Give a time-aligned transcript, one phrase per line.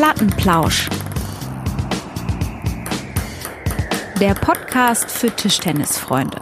[0.00, 0.88] Plattenplausch.
[4.18, 6.40] Der Podcast für Tischtennisfreunde.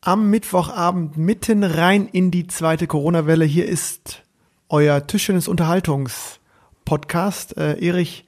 [0.00, 3.44] Am Mittwochabend mitten rein in die zweite Corona-Welle.
[3.44, 4.22] Hier ist
[4.68, 7.56] euer Tischtennis-Unterhaltungs-Podcast.
[7.56, 8.26] Äh, Erich,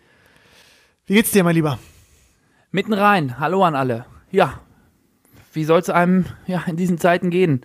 [1.07, 1.79] wie geht's dir, mein Lieber?
[2.73, 3.39] Mitten rein.
[3.39, 4.07] Hallo an alle.
[4.33, 4.59] Ja,
[5.53, 7.65] wie soll es einem ja, in diesen Zeiten gehen?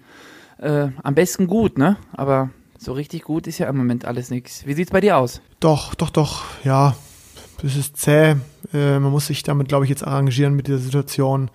[0.59, 1.97] Äh, am besten gut, ne?
[2.11, 4.68] Aber so richtig gut ist ja im Moment alles nichts.
[4.68, 5.41] Wie sieht's bei dir aus?
[5.59, 6.95] Doch, doch, doch, ja.
[7.63, 8.35] Es ist zäh.
[8.73, 11.49] Äh, man muss sich damit, glaube ich, jetzt arrangieren mit dieser Situation.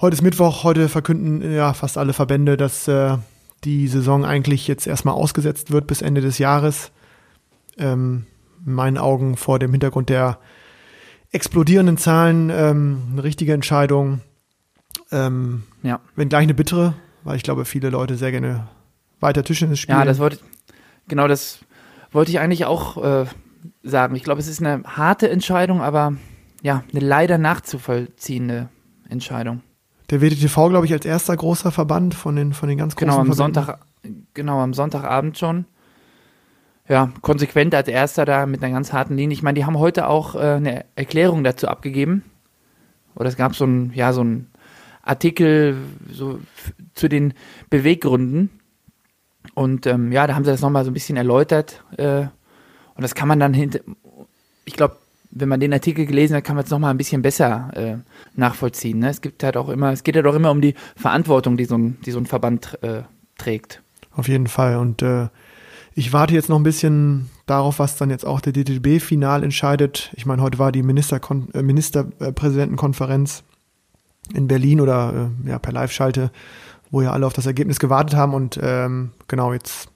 [0.00, 3.16] Heute ist Mittwoch, heute verkünden ja fast alle Verbände, dass äh,
[3.62, 6.90] die Saison eigentlich jetzt erstmal ausgesetzt wird bis Ende des Jahres.
[7.78, 8.26] Ähm,
[8.66, 10.38] in meinen Augen vor dem Hintergrund der
[11.30, 14.20] explodierenden Zahlen ähm, eine richtige Entscheidung.
[15.12, 16.00] Ähm, Ja.
[16.16, 16.94] wenn gleich eine bittere,
[17.24, 18.68] weil ich glaube, viele Leute sehr gerne
[19.20, 19.98] weiter Tischtennis spielen.
[19.98, 20.38] Ja, das wollte
[21.08, 21.58] genau das
[22.12, 23.26] wollte ich eigentlich auch äh,
[23.84, 24.16] sagen.
[24.16, 26.14] Ich glaube, es ist eine harte Entscheidung, aber
[26.62, 28.68] ja, eine leider nachzuvollziehende
[29.08, 29.60] Entscheidung.
[30.10, 33.20] Der WDTV, glaube ich, als erster großer Verband von den, von den ganz großen Genau,
[33.20, 33.54] am Verbänden.
[33.54, 33.78] Sonntag,
[34.34, 35.66] genau, am Sonntagabend schon.
[36.88, 39.34] Ja, konsequent als erster da mit einer ganz harten Linie.
[39.34, 42.24] Ich meine, die haben heute auch äh, eine Erklärung dazu abgegeben.
[43.14, 44.50] Oder es gab so ein, ja, so ein
[45.02, 45.76] Artikel
[46.10, 46.40] so
[46.94, 47.32] zu den
[47.70, 48.50] Beweggründen.
[49.54, 51.84] Und ähm, ja, da haben sie das nochmal so ein bisschen erläutert.
[51.96, 52.26] Äh,
[52.96, 53.80] und das kann man dann hinter,
[54.64, 54.96] ich glaube,
[55.30, 57.96] wenn man den Artikel gelesen hat, kann man es nochmal ein bisschen besser äh,
[58.38, 59.00] nachvollziehen.
[59.00, 59.10] Ne?
[59.10, 61.76] Es gibt halt auch immer, es geht ja doch immer um die Verantwortung, die so
[61.76, 63.02] ein, die so ein Verband äh,
[63.36, 63.82] trägt.
[64.12, 64.76] Auf jeden Fall.
[64.76, 65.28] Und äh,
[65.94, 70.12] ich warte jetzt noch ein bisschen darauf, was dann jetzt auch der DTB final entscheidet.
[70.14, 73.42] Ich meine, heute war die Ministerkon äh, Ministerpräsidentenkonferenz
[74.32, 76.30] in Berlin oder äh, ja, per Live-Schalte,
[76.92, 78.34] wo ja alle auf das Ergebnis gewartet haben.
[78.34, 79.88] Und ähm, genau, jetzt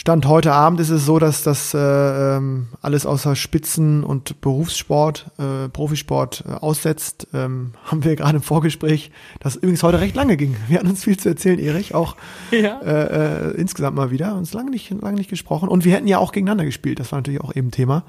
[0.00, 5.30] Stand heute Abend ist es so, dass das äh, ähm, alles außer Spitzen- und Berufssport,
[5.38, 7.28] äh, Profisport äh, aussetzt.
[7.34, 10.56] Ähm, haben wir gerade im Vorgespräch, das übrigens heute recht lange ging.
[10.68, 12.16] Wir hatten uns viel zu erzählen, Erich, auch
[12.50, 12.80] Ja.
[12.80, 14.34] äh, äh, insgesamt mal wieder.
[14.36, 15.68] Uns lange nicht, lange nicht gesprochen.
[15.68, 16.98] Und wir hätten ja auch gegeneinander gespielt.
[16.98, 18.04] Das war natürlich auch eben Thema.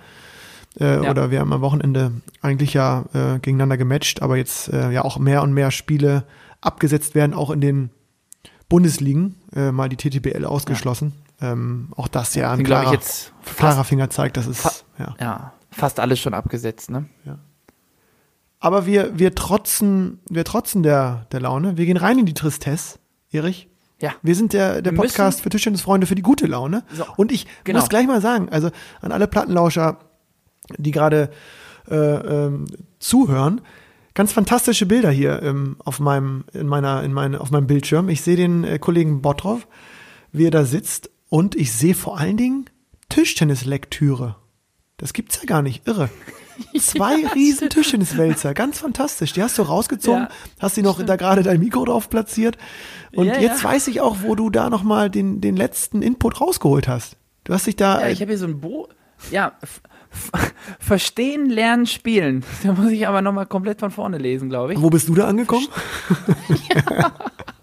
[0.79, 1.11] Äh, Ja.
[1.11, 5.19] Oder wir haben am Wochenende eigentlich ja äh, gegeneinander gematcht, aber jetzt äh, ja auch
[5.19, 6.23] mehr und mehr Spiele
[6.61, 7.89] abgesetzt werden, auch in den
[8.69, 11.11] Bundesligen, äh, mal die TTBL ausgeschlossen.
[11.41, 14.71] Ähm, auch das ja, ein glaube ich, klarer, jetzt klarer Finger zeigt, dass es, fa-
[14.99, 15.15] ja.
[15.19, 16.91] ja, fast alles schon abgesetzt.
[16.91, 17.05] Ne?
[18.59, 21.77] Aber wir, wir trotzen, wir trotzen der, der Laune.
[21.77, 22.99] Wir gehen rein in die Tristesse,
[23.31, 23.67] Erich.
[23.99, 24.11] Ja.
[24.21, 26.83] Wir sind der, der Podcast für Tischtennisfreunde für die gute Laune.
[26.93, 27.79] So, Und ich genau.
[27.79, 28.69] muss gleich mal sagen, also
[29.01, 29.97] an alle Plattenlauscher,
[30.77, 31.29] die gerade
[31.89, 32.65] äh, ähm,
[32.99, 33.61] zuhören,
[34.13, 38.09] ganz fantastische Bilder hier ähm, auf meinem, in meiner, in meine, auf meinem Bildschirm.
[38.09, 39.67] Ich sehe den äh, Kollegen Bottroff,
[40.31, 42.65] wie er da sitzt, und ich sehe vor allen Dingen
[43.07, 44.35] Tischtennislektüre.
[44.97, 46.09] Das gibt's ja gar nicht, irre.
[46.77, 49.31] Zwei riesen Tischtenniswälzer, ganz fantastisch.
[49.33, 52.57] Die hast du rausgezogen, Ja, hast die noch da gerade dein Mikro drauf platziert.
[53.15, 53.69] Und Ja, jetzt ja.
[53.69, 57.15] weiß ich auch, wo du da nochmal den, den letzten Input rausgeholt hast.
[57.45, 58.01] Du hast dich da.
[58.01, 58.89] Ja, ich habe hier so ein Bo.
[59.31, 59.53] Ja,
[60.79, 62.43] verstehen, lernen, spielen.
[62.63, 64.81] Da muss ich aber nochmal komplett von vorne lesen, glaube ich.
[64.81, 65.67] wo bist du da angekommen?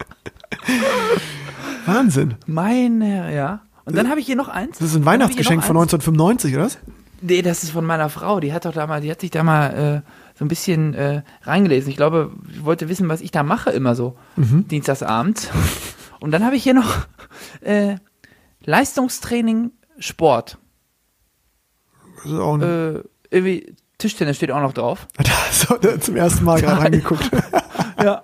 [1.89, 2.35] Wahnsinn.
[2.47, 3.61] Meine, ja.
[3.85, 4.79] Und dann habe ich hier noch eins.
[4.79, 5.93] Das ist ein Weihnachtsgeschenk von eins.
[5.95, 6.65] 1995, oder?
[6.65, 6.79] was?
[7.21, 8.39] Nee, das ist von meiner Frau.
[8.39, 11.23] Die hat doch da mal, die hat sich da mal äh, so ein bisschen äh,
[11.43, 11.91] reingelesen.
[11.91, 14.17] Ich glaube, ich wollte wissen, was ich da mache immer so.
[14.37, 14.69] Mhm.
[14.69, 15.51] Dienstagsabend.
[16.21, 17.07] Und dann habe ich hier noch
[17.61, 17.97] äh,
[18.65, 20.59] Leistungstraining Sport.
[22.23, 25.09] Das ist auch ein, Äh, irgendwie Tischtennis steht auch noch drauf.
[25.17, 27.31] da hast du zum ersten Mal gerade reingeguckt.
[28.03, 28.23] Ja.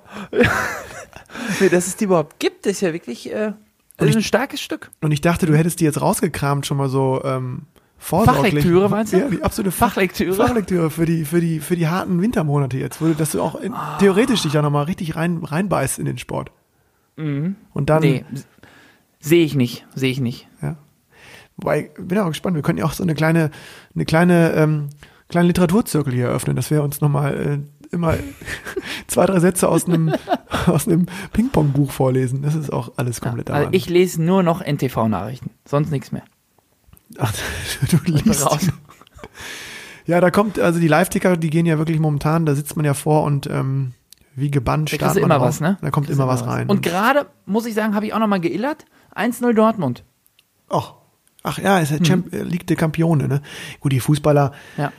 [1.60, 3.52] Nee, dass es die überhaupt gibt, ist ja wirklich äh,
[4.00, 4.90] ist ein starkes Stück.
[5.02, 7.62] Und ich dachte, du hättest die jetzt rausgekramt, schon mal so ähm,
[7.98, 8.52] vorsorglich.
[8.54, 9.18] Fachlektüre, meinst du?
[9.18, 10.34] Ja, die absolute Fach Fachlektüre?
[10.34, 13.54] Fachlektüre für die, für die, für die harten Wintermonate jetzt, wo du, dass du auch
[13.54, 16.50] in, theoretisch dich da nochmal richtig rein, reinbeißt in den Sport.
[17.16, 18.24] Und dann, Nee,
[19.20, 20.48] sehe ich nicht, sehe ich nicht.
[20.60, 20.76] ja.
[21.56, 23.52] Wobei, bin auch gespannt, wir könnten ja auch so eine kleine,
[23.94, 24.88] eine kleine, ähm,
[25.28, 27.58] kleine Literaturzirkel hier eröffnen, dass wir uns nochmal äh,
[27.92, 28.14] immer
[29.06, 30.14] zwei, drei Sätze aus einem,
[30.66, 32.42] aus einem Ping-Pong-Buch vorlesen.
[32.42, 33.74] Das ist auch alles komplett Also daran.
[33.74, 36.22] ich lese nur noch NTV-Nachrichten, sonst nichts mehr.
[37.18, 37.32] Ach,
[37.90, 38.44] du liest.
[38.46, 38.68] Raus.
[40.06, 42.92] Ja, da kommt, also die Live-Ticker, die gehen ja wirklich momentan, da sitzt man ja
[42.94, 43.92] vor und ähm,
[44.36, 45.48] wie gebannt Da startet man immer drauf.
[45.48, 45.78] was, ne?
[45.80, 46.68] Da kommt immer was rein.
[46.68, 48.84] Und gerade, muss ich sagen, habe ich auch nochmal geillert.
[49.14, 50.04] 1-0 Dortmund.
[50.68, 50.94] ach,
[51.44, 52.02] ach ja, ist ja Mhm.
[52.04, 53.42] Champ äh, Ligue de Campione, ne?
[53.80, 54.92] Gut, die Fußballer, Ja.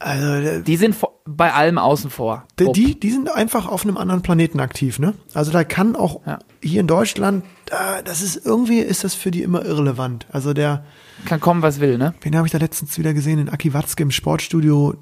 [0.00, 2.44] also äh, Die sind, vor- bei allem außen vor.
[2.58, 2.74] Die, Bupp.
[2.74, 5.14] die, die sind einfach auf einem anderen Planeten aktiv, ne?
[5.34, 6.38] Also da kann auch Ja.
[6.60, 10.26] hier in Deutschland, da, das ist irgendwie ist das für die immer irrelevant.
[10.32, 10.84] Also der,
[11.24, 12.14] Kann kommen, was will, ne?
[12.22, 14.94] wen habe ich da letztens wieder gesehen, in Aki Watzke im Sportstudio?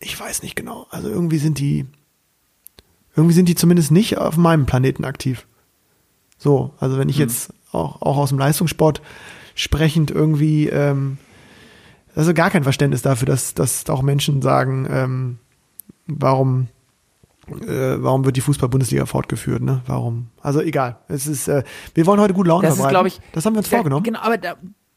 [0.00, 0.86] Ich weiß nicht genau.
[0.90, 1.86] Also irgendwie sind die,
[3.14, 5.46] irgendwie sind die zumindest nicht auf meinem Planeten aktiv.
[6.38, 9.00] So, also wenn ich jetzt auch, auch aus dem Leistungssport
[9.54, 11.18] sprechend irgendwie, ähm,
[12.14, 15.38] also gar kein Verständnis dafür, dass, dass auch Menschen sagen, ähm,
[16.06, 16.68] warum,
[17.48, 19.82] äh, warum wird die Fußball-Bundesliga fortgeführt, ne?
[19.86, 20.28] Warum?
[20.40, 20.98] Also egal.
[21.08, 21.62] Es ist, äh,
[21.94, 23.06] wir wollen heute gute Laune Das ist, verbreiten.
[23.06, 23.20] ich.
[23.32, 24.04] das haben wir uns Ja, vorgenommen.
[24.04, 24.56] Genau, aber da,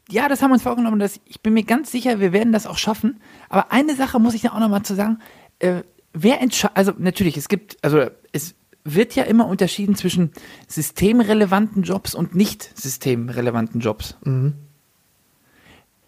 [0.09, 0.99] ja, das haben wir uns vorgenommen.
[0.99, 3.19] Das, ich bin mir ganz sicher, wir werden das auch schaffen.
[3.49, 5.19] Aber eine Sache muss ich da auch nochmal zu sagen.
[5.59, 5.81] Äh,
[6.13, 10.31] wer entscheidet, also natürlich, es gibt, also es wird ja immer unterschieden zwischen
[10.67, 14.15] systemrelevanten Jobs und nicht systemrelevanten Jobs.
[14.23, 14.53] Mhm.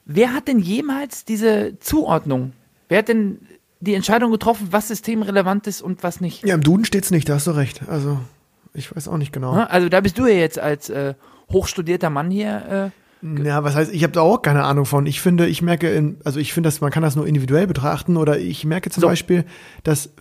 [0.10, 2.54] Wer hat denn jemals diese Zuordnung?
[2.88, 3.40] Wer hat denn
[3.82, 6.46] die Entscheidung getroffen, was systemrelevant ist und was nicht?
[6.46, 7.82] Ja, im Duden steht's nicht, da hast du recht.
[7.90, 8.18] Also,
[8.74, 9.54] ich weiß auch nicht genau.
[9.54, 9.70] Ne?
[9.70, 11.14] Also da bist du ja jetzt als äh,
[11.52, 12.92] hochstudierter Mann hier.
[13.22, 15.06] Äh, Ja, was heißt, ich habe da auch keine Ahnung von.
[15.06, 18.16] Ich finde, ich merke, in, also ich finde, dass man kann das nur individuell betrachten
[18.16, 19.08] oder ich merke zum So.
[19.08, 19.44] Beispiel,
[19.84, 20.12] dass,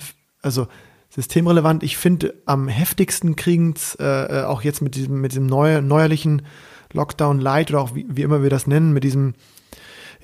[0.42, 0.66] also
[1.10, 4.04] systemrelevant, ich finde, am heftigsten kriegen's äh,
[4.40, 6.42] äh, auch jetzt mit diesem, mit diesem neu, neuerlichen
[6.92, 9.34] Lockdown Light oder auch wie, wie immer wir das nennen, mit diesem,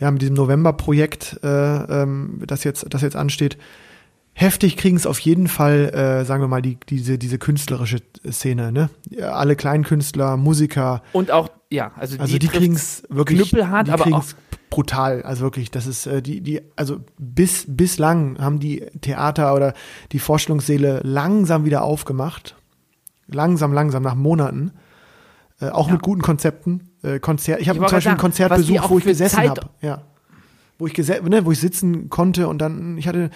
[0.02, 3.56] ja, mit diesem November-Projekt, äh, ähm, das jetzt, das jetzt ansteht.
[4.32, 8.72] Heftig kriegen es auf jeden Fall, äh, sagen wir mal, die, diese, diese künstlerische Szene,
[8.72, 8.90] ne?
[9.10, 13.86] Ja, alle Kleinkünstler, Musiker, und auch, ja, also, also die, trifft's kriegen es wirklich knüppelhart,
[13.86, 14.24] die aber auch
[14.70, 15.22] brutal.
[15.22, 19.72] Also wirklich, das ist äh, die, die, also bis, bislang haben die Theater oder
[20.10, 22.56] die Vorstellungssäle langsam wieder aufgemacht.
[23.28, 24.72] Langsam, langsam, nach Monaten.
[25.60, 25.92] Äh, auch Ja.
[25.92, 26.88] mit guten Konzepten.
[27.02, 29.38] Äh, Konzert, ich habe zum Beispiel ein sagen, Konzert was die besucht, wo ich gesessen
[29.48, 29.62] habe.
[29.80, 30.02] Ja.
[30.78, 33.30] Wo ich, gese ne, wo ich sitzen konnte und dann, ich hatte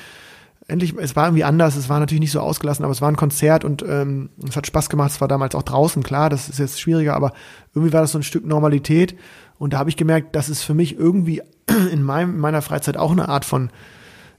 [0.69, 3.17] endlich, es war irgendwie anders, es war natürlich nicht so ausgelassen, aber es war ein
[3.17, 6.59] Konzert und ähm, es hat Spaß gemacht, es war damals auch draußen, klar, das ist
[6.59, 7.33] jetzt schwieriger, aber
[7.75, 9.17] irgendwie war das so ein Stück Normalität
[9.59, 11.43] und da habe ich gemerkt, das ist für mich irgendwie
[11.93, 13.71] in, meinem, in meiner Freizeit auch eine Art von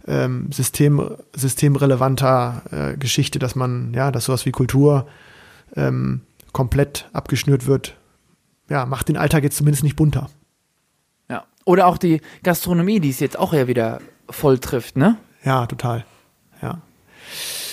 [0.08, 5.08] ähm, System, systemrelevanter äh, Geschichte, dass man, ja, dass sowas wie Kultur
[5.76, 6.22] ähm,
[6.54, 7.96] komplett abgeschnürt wird.
[8.70, 10.30] Ja, macht den Alltag jetzt zumindest nicht bunter.
[11.30, 11.46] Ja.
[11.66, 14.00] Oder auch die Gastronomie, die es jetzt auch ja wieder
[14.30, 15.18] voll trifft, ne?
[15.44, 16.06] Ja, total.
[16.62, 16.80] Ja.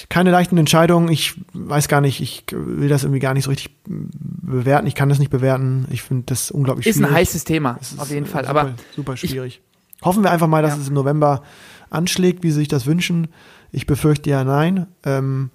[0.09, 1.09] Keine leichten Entscheidungen.
[1.09, 4.87] Ich weiß gar nicht, ich will das irgendwie gar nicht so richtig bewerten.
[4.87, 5.87] Ich kann das nicht bewerten.
[5.91, 7.11] Ich finde das unglaublich Ist schwierig.
[7.11, 8.45] ein heißes Thema, Es ist, auf jeden Fall.
[8.47, 9.61] Super, Aber super schwierig.
[10.03, 10.83] Hoffen wir einfach mal, dass Ja.
[10.83, 11.43] es im November
[11.91, 13.29] anschlägt, wie sie sich das wünschen.
[13.73, 14.87] Ich befürchte ja nein.
[15.05, 15.51] Ähm,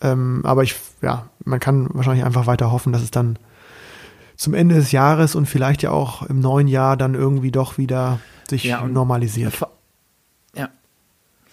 [0.00, 3.38] ähm, aber ich, ja, man kann wahrscheinlich einfach weiter hoffen, dass es dann
[4.36, 8.18] zum Ende des Jahres und vielleicht ja auch im neuen Jahr dann irgendwie doch wieder
[8.48, 9.54] sich Ja, normalisiert.
[9.54, 9.70] vor,
[10.56, 10.68] ja.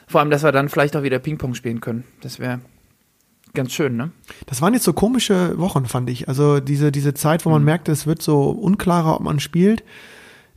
[0.07, 2.03] Vor allem, dass wir dann vielleicht auch wieder Ping-Pong spielen können.
[2.21, 2.59] Das wäre
[3.53, 4.11] ganz schön, ne?
[4.47, 6.27] Das waren jetzt so komische Wochen, fand ich.
[6.27, 7.65] Also diese, diese Zeit, wo man Mhm.
[7.65, 9.83] merkte, es wird so unklarer, ob man spielt.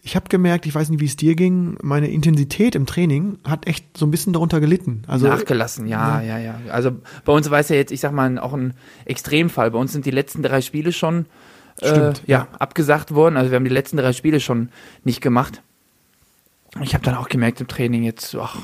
[0.06, 3.67] Ich habe gemerkt, ich weiß nicht, wie es dir ging, meine Intensität im Training hat
[3.67, 5.03] echt so ein bisschen darunter gelitten.
[5.06, 6.93] Also Nachgelassen, ja, ja, ja, Also
[7.25, 8.75] bei uns war es ja jetzt, ich sag mal, auch ein
[9.06, 9.70] Extremfall.
[9.70, 11.25] Bei uns sind die letzten drei Spiele schon
[11.79, 12.49] Stimmt, ja, ja.
[12.59, 13.37] abgesagt worden.
[13.37, 14.71] Also wir haben die letzten drei Spiele schon
[15.05, 15.62] nicht gemacht.
[16.82, 18.56] Ich habe dann auch gemerkt im Training jetzt, ach,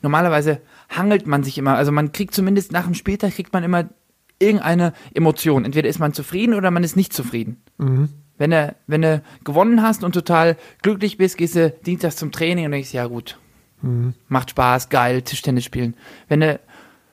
[0.00, 3.88] normalerweise hangelt man sich immer, also man kriegt zumindest nach dem Spieltag kriegt man immer
[4.38, 5.64] irgendeine Emotion.
[5.66, 7.62] Entweder ist man zufrieden oder man ist nicht zufrieden.
[7.78, 8.08] Mhm.
[8.38, 12.66] Wenn du, wenn du gewonnen hast und total glücklich bist, gehst du dienstags zum Training
[12.66, 13.38] und denkst, ja gut,
[13.82, 14.14] Mhm.
[14.28, 15.94] macht Spaß, geil, Tischtennis spielen.
[16.28, 16.58] Wenn du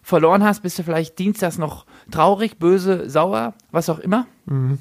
[0.02, 4.28] verloren hast, bist du vielleicht dienstags noch traurig, böse, sauer, was auch immer.
[4.46, 4.80] Mhm.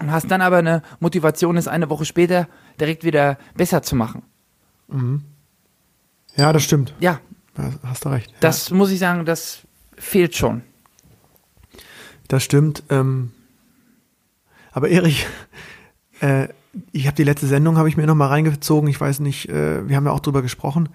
[0.00, 2.48] Und hast dann aber eine Motivation, es eine Woche später
[2.80, 4.22] direkt wieder besser zu machen.
[6.36, 6.94] Ja, das stimmt.
[7.00, 7.20] Ja,
[7.56, 8.30] Ja, Hast du recht.
[8.30, 9.60] Ja, das muss ich sagen, das
[9.96, 10.62] fehlt schon.
[12.28, 12.82] das stimmt.
[12.90, 13.30] Ähm,
[14.72, 15.26] aber Erich,
[16.20, 16.48] äh,
[16.90, 18.88] ich habe die letzte Sendung, habe ich mir noch mal reingezogen.
[18.88, 20.88] Ich weiß nicht, äh, wir haben ja auch drüber gesprochen.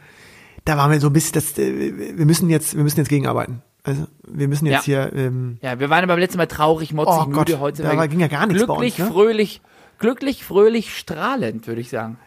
[0.66, 3.62] Da waren wir so ein bisschen, das, äh, wir müssen jetzt, wir müssen jetzt gegenarbeiten.
[3.84, 7.26] Also wir müssen jetzt hier ähm, Ja, wir waren beim letzten Mal traurig, motzig, Oh
[7.28, 7.54] müde.
[7.54, 9.14] Gott, Heute da ging ja gar nichts bei glücklich, uns, ne?
[9.14, 9.62] fröhlich,
[10.00, 12.18] glücklich, fröhlich, strahlend, würde ich sagen.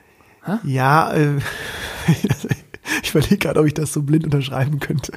[0.64, 1.38] Ja, äh,
[3.02, 5.12] ich überlege gerade, ob ich das so blind unterschreiben könnte.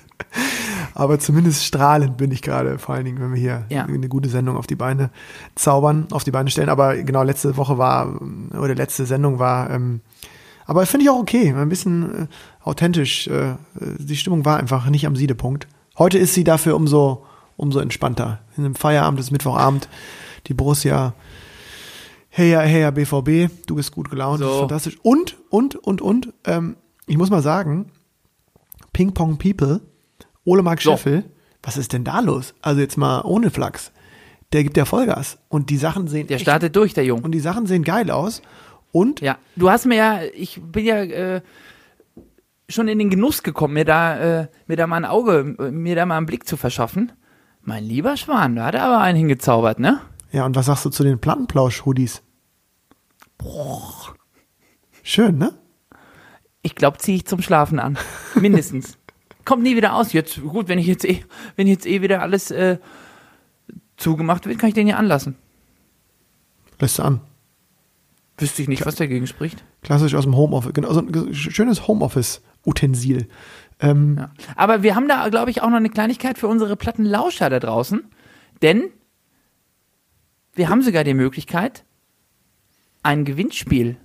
[0.94, 3.86] Aber zumindest strahlend bin ich gerade, vor allen Dingen, wenn wir hier Ja.
[3.86, 5.10] eine gute Sendung auf die Beine
[5.56, 6.70] zaubern, auf die Beine stellen.
[6.70, 8.22] Aber genau, letzte Woche war,
[8.58, 10.01] oder letzte Sendung war, ähm,
[10.68, 12.27] aber finde ich auch okay, ein bisschen äh,
[12.63, 13.27] authentisch.
[13.27, 15.68] Äh, die Stimmung war einfach nicht am Siedepunkt.
[15.98, 17.25] Heute ist sie dafür umso,
[17.58, 18.42] umso entspannter.
[18.58, 19.88] In einem Feierabend ist Mittwochabend,
[20.48, 21.14] die Borussia
[22.30, 24.60] Heya, heya, BVB, du bist gut gelaunt, So.
[24.60, 24.98] fantastisch.
[25.04, 26.75] Und, und, und, und, ähm,
[27.08, 27.92] ich muss mal sagen,
[28.92, 29.80] Ping Pong People
[30.44, 30.92] Ole Mark So.
[30.92, 31.24] Scheffel,
[31.64, 32.54] was ist denn da los?
[32.62, 33.92] Also jetzt mal ohne Flachs.
[34.52, 37.22] Der gibt ja Vollgas und die Sachen sehen Der startet durch, der Junge.
[37.24, 38.42] und die Sachen sehen geil aus
[38.92, 41.42] und Ja, du hast mir ja, ich bin ja äh,
[42.69, 46.05] schon in den Genuss gekommen, mir da, äh, mir da mal ein Auge, mir da
[46.05, 47.12] mal einen Blick zu verschaffen.
[47.62, 50.01] Mein lieber Schwan, da hat er aber einen hingezaubert, ne?
[50.31, 52.22] ja und was sagst du zu den Plattenplausch-Hoodies?
[55.03, 55.53] Schön, ne?
[56.62, 57.98] Ich glaube, ziehe ich zum Schlafen an.
[58.36, 58.98] Mindestens.
[59.45, 60.13] Kommt nie wieder aus.
[60.13, 61.24] Jetzt, gut, wenn ich jetzt eh,
[61.55, 62.79] wenn jetzt eh wieder alles äh,
[63.98, 65.36] zugemacht wird, kann ich den ja anlassen.
[66.79, 67.22] Lässt du an.
[68.38, 69.63] Wüsste ich nicht, was dagegen spricht.
[69.84, 70.74] Klassisch aus dem Homeoffice.
[70.74, 71.88] Genau, so ein schönes
[72.65, 73.27] Homeoffice-Utensil.
[73.79, 74.31] Ähm, Ja.
[74.55, 78.03] Aber wir haben da, glaube ich, auch noch eine Kleinigkeit für unsere Plattenlauscher da draußen.
[78.62, 78.89] Denn
[80.53, 81.84] wir haben sogar die Möglichkeit,
[83.03, 83.98] ein Gewinnspiel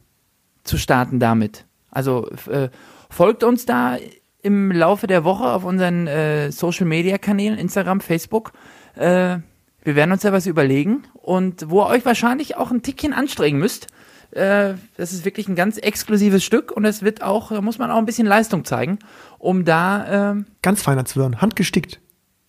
[0.64, 1.67] zu starten damit.
[1.90, 2.69] Also äh,
[3.09, 3.97] folgt uns da
[4.43, 8.52] im Laufe der Woche auf unseren äh, Social Media Kanälen, Instagram, Facebook.
[8.95, 9.38] Äh,
[9.83, 13.59] wir werden uns da was überlegen und wo ihr euch wahrscheinlich auch ein Tickchen anstrengen
[13.59, 13.87] müsst.
[14.33, 17.91] Äh, das ist wirklich ein ganz exklusives Stück und es wird auch, da muss man
[17.91, 18.99] auch ein bisschen Leistung zeigen,
[19.39, 22.01] um da, ähm, ganz feiner Zwirn, handgestickt.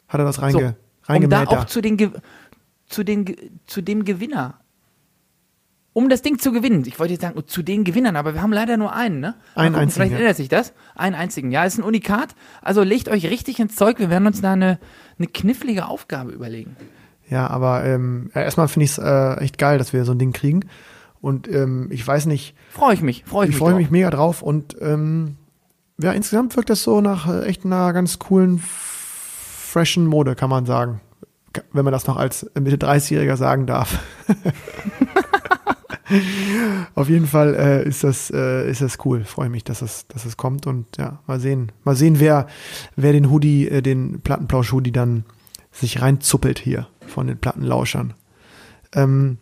[0.07, 0.75] Hat er das so, reinge,
[1.07, 2.11] um da auch zu, den, Ge-
[2.85, 3.35] zu, den,
[3.65, 4.55] zu dem Gewinner.
[5.93, 6.85] Um das Ding zu gewinnen.
[6.85, 9.35] Ich wollte jetzt sagen, zu den Gewinnern, aber wir haben leider nur einen, ne?
[9.55, 10.17] Einen gucken, einzigen, Vielleicht ja.
[10.19, 10.73] ändert sich das.
[10.95, 11.51] Einen einzigen.
[11.51, 12.33] Ja, ist ein Unikat.
[12.61, 13.99] Also legt euch richtig ins Zeug.
[13.99, 14.79] Wir werden uns da eine,
[15.17, 16.77] eine knifflige Aufgabe überlegen.
[17.29, 20.31] Ja, aber ähm, erstmal finde ich es äh, echt geil, dass wir so ein Ding
[20.31, 20.61] kriegen.
[21.21, 23.23] Und ähm, ich weiß nicht, Freue ich mich.
[23.25, 23.59] Freue ich, ich mich.
[23.59, 23.79] freue drauf.
[23.79, 24.41] mich mega drauf.
[24.41, 25.37] Und ähm,
[26.01, 30.65] ja, insgesamt wirkt das so nach äh, echt einer ganz coolen, freshen Mode, kann man
[30.65, 31.01] sagen.
[31.73, 33.99] Wenn man das noch als Mitte 30-Jähriger sagen darf.
[36.95, 39.23] Auf jeden Fall äh, ist das äh, ist das cool.
[39.23, 42.47] Freue mich, dass es dass es kommt und ja mal sehen mal sehen wer
[42.97, 45.23] wer den Hoodie äh, den Plattenplausch Hoodie dann
[45.71, 48.13] sich reinzuppelt hier von den Plattenlauschern.
[48.93, 49.37] Ähm,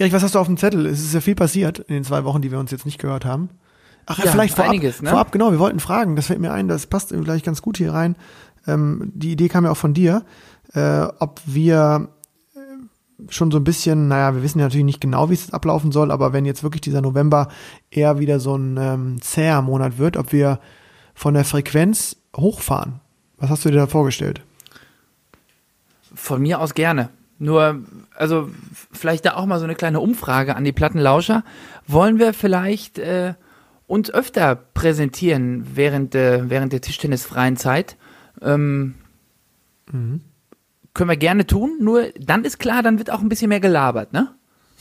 [0.00, 0.86] Erich, was hast du auf dem Zettel?
[0.86, 3.26] Es ist ja viel passiert in den zwei Wochen, die wir uns jetzt nicht gehört
[3.26, 3.50] haben.
[4.06, 5.10] Ach, ja, vielleicht vorab, einiges, ne?
[5.10, 7.92] vorab, genau, wir wollten fragen, das fällt mir ein, das passt gleich ganz gut hier
[7.92, 8.16] rein.
[8.66, 10.24] Ähm, die Idee kam ja auch von dir,
[10.72, 12.08] äh, ob wir
[12.54, 12.60] äh,
[13.28, 16.10] schon so ein bisschen, naja, wir wissen ja natürlich nicht genau, wie es ablaufen soll,
[16.10, 17.48] aber wenn jetzt wirklich dieser November
[17.90, 20.60] eher wieder so ein ähm, zäher Monat wird, ob wir
[21.12, 23.00] von der Frequenz hochfahren.
[23.36, 24.40] Was hast du dir da vorgestellt?
[26.14, 27.10] Von mir aus gerne.
[27.40, 27.82] Nur,
[28.14, 28.50] also
[28.92, 31.42] vielleicht da auch mal so eine kleine Umfrage an die Plattenlauscher.
[31.86, 33.32] Wollen wir vielleicht äh,
[33.86, 37.96] uns öfter präsentieren während, äh, während der tischtennisfreien Zeit?
[38.42, 38.94] Ähm,
[40.92, 44.12] Können wir gerne tun, nur dann ist klar, dann wird auch ein bisschen mehr gelabert,
[44.12, 44.34] ne?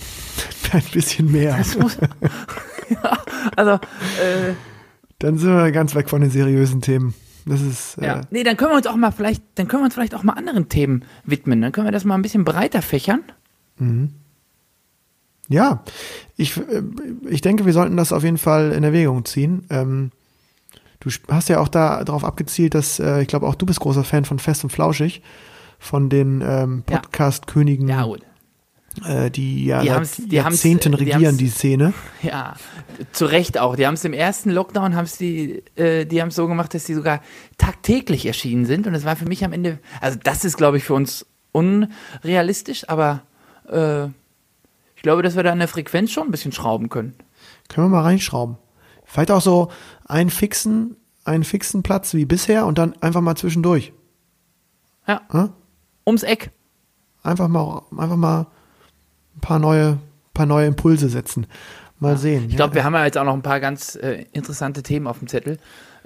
[0.72, 1.58] Ein bisschen mehr.
[1.58, 1.98] Muss,
[2.90, 3.18] ja,
[3.56, 4.54] also, äh,
[5.20, 7.14] Dann sind wir ganz weg von den seriösen Themen.
[7.50, 8.22] Das ist, äh, ja.
[8.30, 10.34] Nee, dann können wir uns auch mal vielleicht, dann können wir uns vielleicht auch mal
[10.34, 11.62] anderen Themen widmen.
[11.62, 13.24] Dann können wir das mal ein bisschen breiter fächern.
[15.48, 15.84] Ja,
[16.38, 16.84] ich, äh,
[17.28, 19.66] ich denke, wir sollten das auf jeden Fall in Erwägung ziehen.
[19.70, 20.12] Ähm,
[21.00, 24.04] du hast ja auch da darauf abgezielt, dass äh, ich glaube auch du bist großer
[24.04, 25.22] Fan von Fest und Flauschig,
[25.80, 26.98] von den ähm, Ja.
[27.00, 28.22] Podcast-Königen, Ja, gut.
[29.06, 31.94] Äh, die ja Die seit die Jahrzehnten die regieren haben's- die Szene.
[32.22, 32.56] Ja,
[33.12, 33.76] zu Recht auch.
[33.76, 36.84] Die haben es im ersten Lockdown, haben's die, äh, die haben es so gemacht, dass
[36.86, 37.22] die sogar
[37.58, 38.88] tagtäglich erschienen sind.
[38.88, 42.88] Und das war für mich am Ende, also das ist, glaube ich, für uns unrealistisch,
[42.90, 43.22] aber
[43.70, 44.06] äh,
[44.96, 47.14] ich glaube, dass wir da an der Frequenz schon ein bisschen schrauben können.
[47.70, 48.58] Können wir mal reinschrauben.
[49.06, 49.70] Vielleicht auch so
[50.06, 53.94] einen fixen, einen fixen Platz wie bisher und dann einfach mal zwischendurch.
[55.08, 55.50] Ja, Hm?
[56.06, 56.52] ums Eck.
[57.24, 58.48] Einfach mal, einfach mal
[59.40, 59.98] ein paar neue,
[60.34, 61.48] paar neue Impulse setzen.
[62.02, 62.46] Mal sehen.
[62.50, 65.20] Ich glaube, wir haben ja jetzt auch noch ein paar ganz äh, interessante Themen auf
[65.20, 65.58] dem Zettel.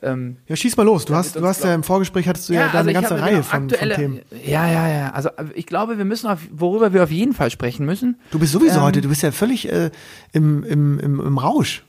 [0.02, 1.06] Ähm, Ja, schieß mal los.
[1.06, 3.32] Du hast, du hast ja im Vorgespräch hattest du ja, da also eine ganze Reihe
[3.32, 4.20] genau von, von aktuelle, Themen.
[4.44, 5.12] Ja, ja, ja.
[5.12, 8.18] Also ich glaube, wir müssen auf, worüber wir auf jeden Fall sprechen müssen.
[8.32, 9.92] Du bist sowieso Ähm, heute, du bist ja völlig äh,
[10.32, 11.84] im, im, im, im Rausch.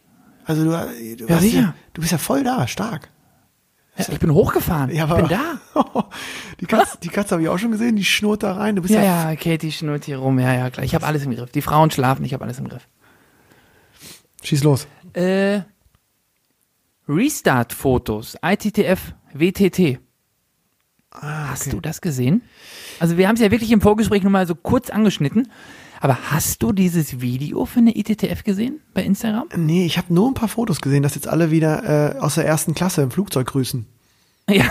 [0.45, 3.09] Also du, du, Ja, ja, du bist ja voll da, stark.
[3.97, 4.91] Ja, ich bin hochgefahren.
[4.91, 5.61] Ja, ich aber- bin da.
[6.61, 8.75] die Katze, die Katze habe ich auch schon gesehen, die schnurrt da rein.
[8.77, 10.39] Du bist Ja, ja, ja, Katie schnurrt hier rum.
[10.39, 10.85] Ja, ja, klar.
[10.85, 11.51] Ich habe alles im Griff.
[11.53, 12.89] Die Frauen schlafen, ich habe alles im Griff.
[14.43, 14.89] schieß los.
[15.13, 15.61] Äh,
[17.09, 19.99] Restart-Fotos, ITTF, WTT.
[21.13, 22.43] Hast du das gesehen?
[22.99, 25.49] Also wir haben es ja wirklich im Vorgespräch nur mal so kurz angeschnitten.
[26.05, 29.49] Aber hast du dieses Video für eine ITTF gesehen bei Instagram?
[29.57, 32.45] Nee, ich habe nur ein paar Fotos gesehen, dass jetzt alle wieder äh, aus der
[32.45, 33.87] ersten Klasse im Flugzeug grüßen.
[34.51, 34.67] Ja,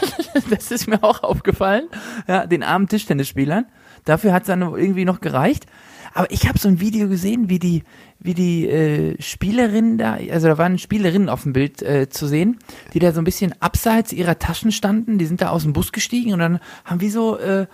[0.50, 1.88] das ist mir auch aufgefallen.
[2.26, 3.66] Ja, den armen Tischtennisspielern.
[4.06, 5.66] Dafür hat es dann irgendwie noch gereicht.
[6.14, 7.82] Aber ich habe so ein Video gesehen, wie die,
[8.18, 12.60] wie die äh, Spielerinnen da, also da waren Spielerinnen auf dem Bild äh, zu sehen,
[12.94, 15.18] die da so ein bisschen abseits ihrer Taschen standen.
[15.18, 17.66] Die sind da aus dem Bus gestiegen und dann haben wie so äh,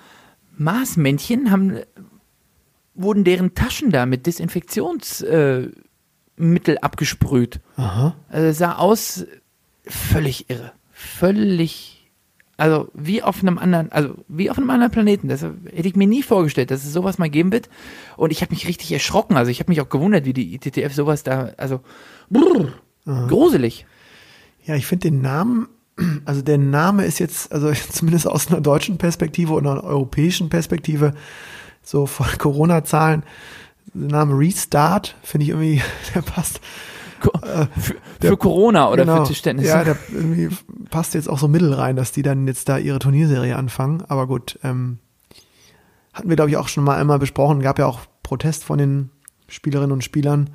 [0.57, 1.79] Maßmännchen, haben,
[2.95, 5.75] wurden deren Taschen da mit Desinfektionsmittel
[6.39, 7.61] äh, abgesprüht.
[7.77, 8.15] Aha.
[8.29, 9.27] Also es sah aus
[9.87, 10.73] völlig irre.
[10.93, 11.95] Völlig
[12.57, 15.29] also wie auf einem anderen, also wie auf einem anderen Planeten.
[15.29, 17.69] Das hätte ich mir nie vorgestellt, dass es sowas mal geben wird.
[18.17, 19.37] Und ich habe mich richtig erschrocken.
[19.37, 21.81] Also ich habe mich auch gewundert, wie die ITTF sowas da, also
[22.31, 22.73] brrr,
[23.05, 23.87] gruselig.
[24.65, 25.69] Ja, ich finde den Namen,
[26.25, 31.15] also der Name ist jetzt, also zumindest aus einer deutschen Perspektive oder einer europäischen Perspektive,
[31.85, 33.23] so von Corona-Zahlen,
[33.93, 35.83] der Name Restart, finde ich irgendwie,
[36.15, 36.61] der passt.
[37.43, 39.67] Äh, für, der, für, Corona oder genau, für Tischtennis.
[39.67, 40.55] Ja, der irgendwie
[40.91, 44.03] passt jetzt auch so mittel rein, dass die dann jetzt da ihre Turnierserie anfangen.
[44.09, 44.99] Aber gut, ähm,
[46.13, 47.61] hatten wir, glaube ich, auch schon mal einmal besprochen.
[47.61, 49.11] Gab ja auch Protest von den
[49.49, 50.51] Spielerinnen und Spielern.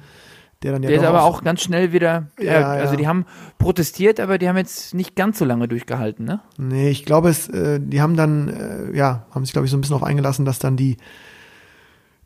[0.61, 2.97] Der, dann ja der ist aber auch ganz schnell wieder, ja, äh, also ja.
[2.97, 3.25] die haben
[3.59, 6.41] protestiert, aber die haben jetzt nicht ganz so lange durchgehalten, ne?
[6.57, 9.77] Nee, ich glaube es, äh, die haben dann, äh, ja, haben sich glaube ich so
[9.77, 10.97] ein bisschen auf eingelassen, dass dann die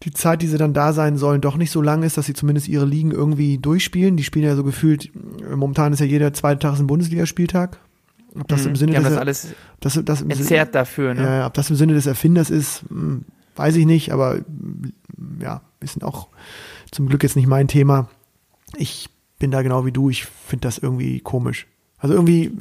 [0.04, 2.34] die Zeit, die sie dann da sein sollen, doch nicht so lang ist, dass sie
[2.34, 4.18] zumindest ihre Ligen irgendwie durchspielen.
[4.18, 5.12] Die spielen ja so gefühlt,
[5.50, 7.80] momentan ist ja jeder zweite Tag ein Bundesligaspieltag.
[8.38, 9.48] Ob das mhm, im Sinne des, das alles
[9.80, 11.24] das, das entzerrt Sinne, dafür, ne?
[11.24, 13.26] Ja, ob das im Sinne des Erfinders ist, hm,
[13.56, 14.40] weiß ich nicht, aber
[15.40, 16.28] ja, ist auch
[16.92, 18.10] zum Glück jetzt nicht mein Thema.
[18.78, 21.68] Ich bin da genau wie du, ich finde das irgendwie komisch.
[22.04, 22.52] Also irgendwie,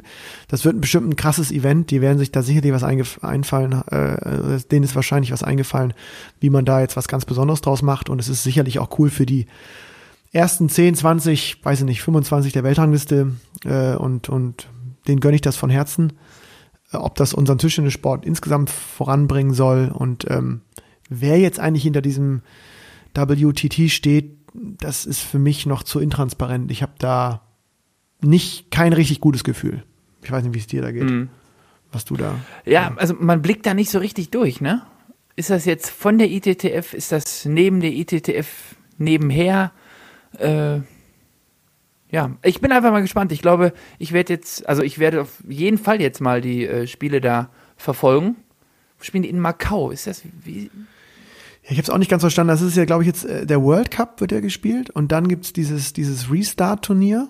[0.47, 4.83] das wird bestimmt ein krasses Event, die werden sich da sicherlich was einfallen, äh, denen
[4.83, 5.93] ist wahrscheinlich was eingefallen,
[6.39, 8.09] wie man da jetzt was ganz Besonderes draus macht.
[8.09, 9.47] Und es ist sicherlich auch cool für die
[10.31, 13.33] ersten 10, 20, weiß ich nicht, 25 der Weltrangliste
[13.65, 14.69] äh, und, und
[15.09, 16.13] denen gönne ich das von Herzen,
[16.93, 19.91] äh, ob das unseren Tischtennissport insgesamt voranbringen soll.
[19.93, 20.61] Und ähm,
[21.09, 22.43] wer jetzt eigentlich hinter diesem
[23.13, 26.71] WTT steht, das ist für mich noch zu intransparent.
[26.71, 27.41] Ich habe da
[28.21, 29.83] nicht kein richtig gutes Gefühl.
[30.21, 31.03] Ich weiß nicht, wie es dir da geht.
[31.03, 31.29] Mhm.
[31.91, 32.39] Was du da.
[32.65, 34.81] Ja, ja, also man blickt da nicht so richtig durch, ne?
[35.35, 36.93] Ist das jetzt von der ITTF?
[36.93, 39.71] Ist das neben der ITTF nebenher?
[40.37, 40.79] Äh,
[42.09, 43.31] ja, ich bin einfach mal gespannt.
[43.31, 46.87] Ich glaube, ich werde jetzt, also ich werde auf jeden Fall jetzt mal die äh,
[46.87, 48.35] Spiele da verfolgen.
[49.01, 49.91] Spielen die in Macau?
[49.91, 50.69] Ist das wie?
[51.63, 52.49] Ja, ich habe es auch nicht ganz verstanden.
[52.49, 55.27] Das ist ja, glaube ich, jetzt äh, der World Cup wird ja gespielt und dann
[55.27, 57.29] gibt es dieses, dieses Restart-Turnier.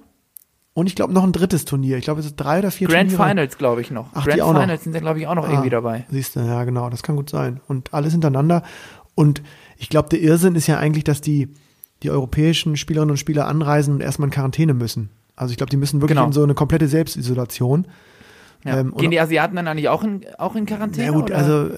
[0.75, 1.97] Und ich glaube noch ein drittes Turnier.
[1.97, 3.29] Ich glaube, es sind drei oder vier Grand Turniere.
[3.29, 4.07] Finals, glaube ich, noch.
[4.13, 4.91] Ach, Grand die auch Finals noch.
[4.93, 6.05] sind glaube ich, auch noch Ah, irgendwie dabei.
[6.09, 7.61] Siehst du, ja, genau, das kann gut sein.
[7.67, 8.63] Und alles hintereinander.
[9.13, 9.43] Und
[9.77, 11.49] ich glaube, der Irrsinn ist ja eigentlich, dass die,
[12.01, 15.09] die europäischen Spielerinnen und Spieler anreisen und erstmal in Quarantäne müssen.
[15.35, 16.25] Also ich glaube, die müssen wirklich Genau.
[16.27, 17.85] in so eine komplette Selbstisolation.
[18.63, 18.79] Ja.
[18.79, 21.07] Ähm, Gehen die Asiaten dann eigentlich auch in, auch in Quarantäne?
[21.07, 21.37] Ja gut, oder?
[21.37, 21.69] also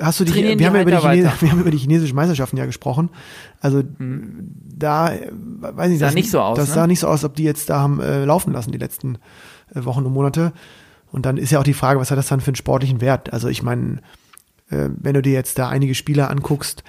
[0.00, 2.64] hast du die, wir haben, ja über die wir haben über die chinesischen Meisterschaften ja
[2.64, 3.10] gesprochen.
[3.60, 6.74] Also da äh, weiß ich nicht, Sah das, nicht so aus, Das ne?
[6.74, 9.18] sah nicht so aus, ob die jetzt da haben äh, laufen lassen die letzten
[9.74, 10.52] äh, Wochen und Monate.
[11.10, 13.32] Und dann ist ja auch die Frage, was hat das dann für einen sportlichen Wert?
[13.32, 13.98] Also ich meine,
[14.70, 16.82] äh, wenn du dir jetzt da einige Spieler anguckst,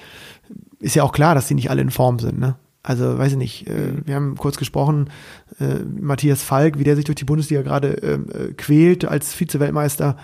[0.80, 2.56] ist ja auch klar, dass die nicht alle in Form sind, ne?
[2.84, 4.02] Also, weiß ich nicht, äh, Mhm.
[4.06, 5.10] wir haben kurz gesprochen,
[5.60, 10.18] äh, Matthias Falk, wie der sich durch die Bundesliga gerade ähm, äh, quält als Vize-Weltmeister.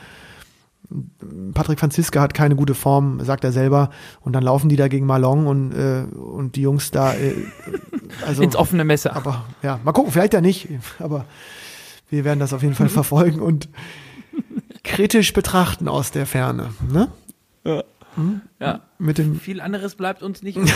[1.53, 3.91] Patrick Franziska hat keine gute Form, sagt er selber.
[4.21, 7.13] Und dann laufen die da gegen Malong und, äh, und die Jungs da.
[7.13, 7.35] Äh,
[8.25, 9.15] also, Ins offene Messer.
[9.15, 10.67] aber ja, mal gucken, vielleicht ja nicht.
[10.97, 11.25] Aber
[12.09, 13.69] wir werden das auf jeden Fall verfolgen und
[14.83, 16.71] kritisch betrachten aus der Ferne.
[16.91, 17.07] Ne?
[17.65, 17.83] ja.
[18.97, 20.73] Mit dem, Viel anderes bleibt uns nicht übrig.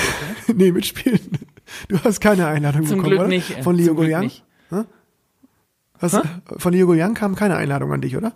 [0.47, 0.53] Ne?
[0.55, 1.19] nee, mitspielen.
[1.87, 3.27] Du hast keine Einladung Zum bekommen, Glück oder?
[3.29, 3.57] nicht.
[3.57, 4.23] äh, Von Leo Goliang?
[4.23, 4.43] nicht.
[5.99, 6.21] Hast,
[6.57, 8.33] von Leo Goliang kam keine Einladung an dich, oder?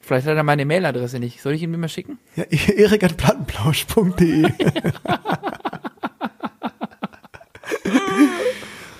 [0.00, 1.42] Vielleicht hat er meine Mailadresse nicht.
[1.42, 2.18] Soll ich ihm die mal schicken?
[2.36, 4.50] Ja, erik at plattenplausch.de.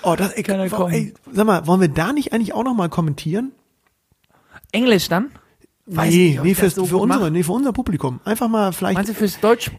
[0.03, 2.75] oh, das, ey, Kann er ey, sag mal, wollen wir da nicht eigentlich auch noch
[2.75, 3.53] mal kommentieren?
[4.73, 5.31] Englisch dann?
[5.87, 8.21] Weiß nee, nicht, nee, ich für, das so für, unsere, nee, für unser Publikum.
[8.25, 8.97] Einfach mal vielleicht.
[8.97, 9.71] Meinst du fürs Deutsch,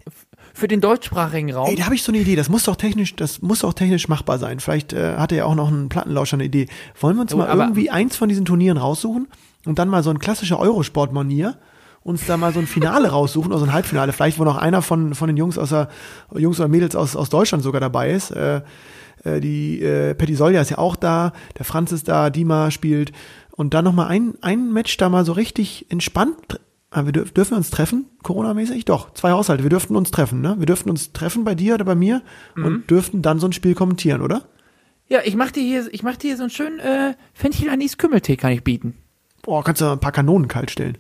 [0.53, 1.67] für den deutschsprachigen Raum?
[1.67, 2.37] Ey, da habe ich so eine Idee.
[2.37, 4.61] Das muss doch technisch, das muss doch technisch machbar sein.
[4.61, 6.67] Vielleicht äh, hat er ja auch noch einen Plattenlauscher eine Idee.
[6.99, 9.27] Wollen wir uns Ja, mal irgendwie eins von diesen Turnieren raussuchen
[9.65, 11.57] und dann mal so ein klassischer Eurosport-Manier
[12.03, 14.13] uns da mal so ein Finale raussuchen oder so ein Halbfinale.
[14.13, 15.89] Vielleicht, wo noch einer von, von den Jungs aus der,
[16.33, 18.31] Jungs oder Mädels aus, aus Deutschland sogar dabei ist.
[18.31, 18.61] Äh,
[19.25, 23.11] äh, die äh, Petty Solja ist ja auch da, der Franz ist da, Dima spielt.
[23.57, 26.61] Und dann noch mal ein, ein Match da mal so richtig entspannt.
[26.91, 28.85] Ah, wir dürf, dürfen wir uns treffen, Corona-mäßig?
[28.85, 29.63] Doch, zwei Haushalte.
[29.63, 30.55] Wir dürften uns treffen, ne?
[30.59, 32.21] Wir dürften uns treffen bei dir oder bei mir
[32.55, 32.65] Mhm.
[32.65, 34.43] und dürften dann so ein Spiel kommentieren, oder?
[35.09, 37.97] Ja, ich mach dir hier, ich mach dir hier so einen schönen äh, Fenchel Anis
[37.97, 38.95] Kümmeltee kann ich bieten.
[39.41, 40.97] Boah, kannst du ein paar Kanonen kalt stellen.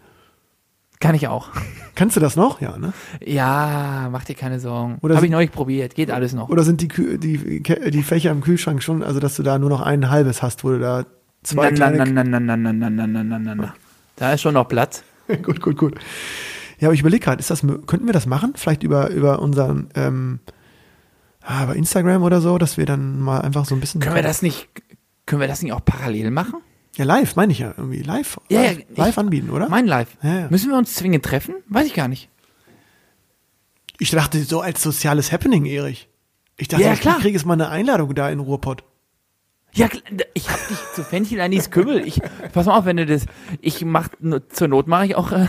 [0.99, 1.49] Kann ich auch.
[1.93, 2.59] Kannst du das noch?
[2.59, 2.91] Ja, ne?
[3.23, 4.97] Ja, mach dir keine Sorgen.
[5.01, 6.49] Oder Habe ich neulich probiert, geht alles noch.
[6.49, 6.87] Oder sind die,
[7.19, 10.63] die, die Fächer im Kühlschrank schon, also dass du da nur noch ein halbes hast,
[10.63, 11.05] wo du da
[11.47, 13.73] zwei na, na, na, na, na, na, na, na, na, na, na, na.
[14.15, 15.03] Da ist schon noch Platz.
[15.43, 15.95] gut, gut, gut.
[16.79, 18.53] Ja, aber ich überlege gerade, ist das, mö- könnten wir das machen?
[18.55, 20.39] Vielleicht über, über unseren, ähm,
[21.41, 24.01] ah, über Instagram oder so, dass wir dann mal einfach so ein bisschen.
[24.01, 24.67] Können wir das nicht,
[25.25, 26.55] können wir das nicht auch parallel machen?
[26.95, 28.01] Ja, live, meine ich ja irgendwie.
[28.01, 29.69] Live, Ja, ja, live, live ich- anbieten, oder?
[29.69, 30.09] Mein Live.
[30.23, 30.47] Ja.
[30.49, 31.55] Müssen wir uns zwingend treffen?
[31.67, 32.29] Weiß ich gar nicht.
[33.99, 36.07] Ich dachte, so als soziales Happening, Erich.
[36.57, 37.17] Ich dachte, Ja, ich klar.
[37.19, 38.83] kriege jetzt mal eine Einladung da in Ruhrpott.
[39.77, 39.87] Ja,
[40.33, 42.05] ich hab dich zu Fenchel Anis Kümmel.
[42.07, 42.19] Ich,
[42.53, 43.25] pass mal auf, wenn du das,
[43.61, 44.09] ich mach,
[44.49, 45.47] zur Not mache ich auch, äh,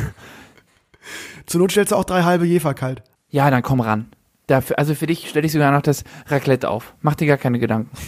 [1.47, 3.03] Zur Not stellst du auch drei halbe Jefer kalt.
[3.31, 4.07] ja, dann komm ran.
[4.47, 6.95] Dafür, also für dich stelle ich sogar noch das Raclette auf.
[7.03, 7.91] Mach dir gar keine Gedanken.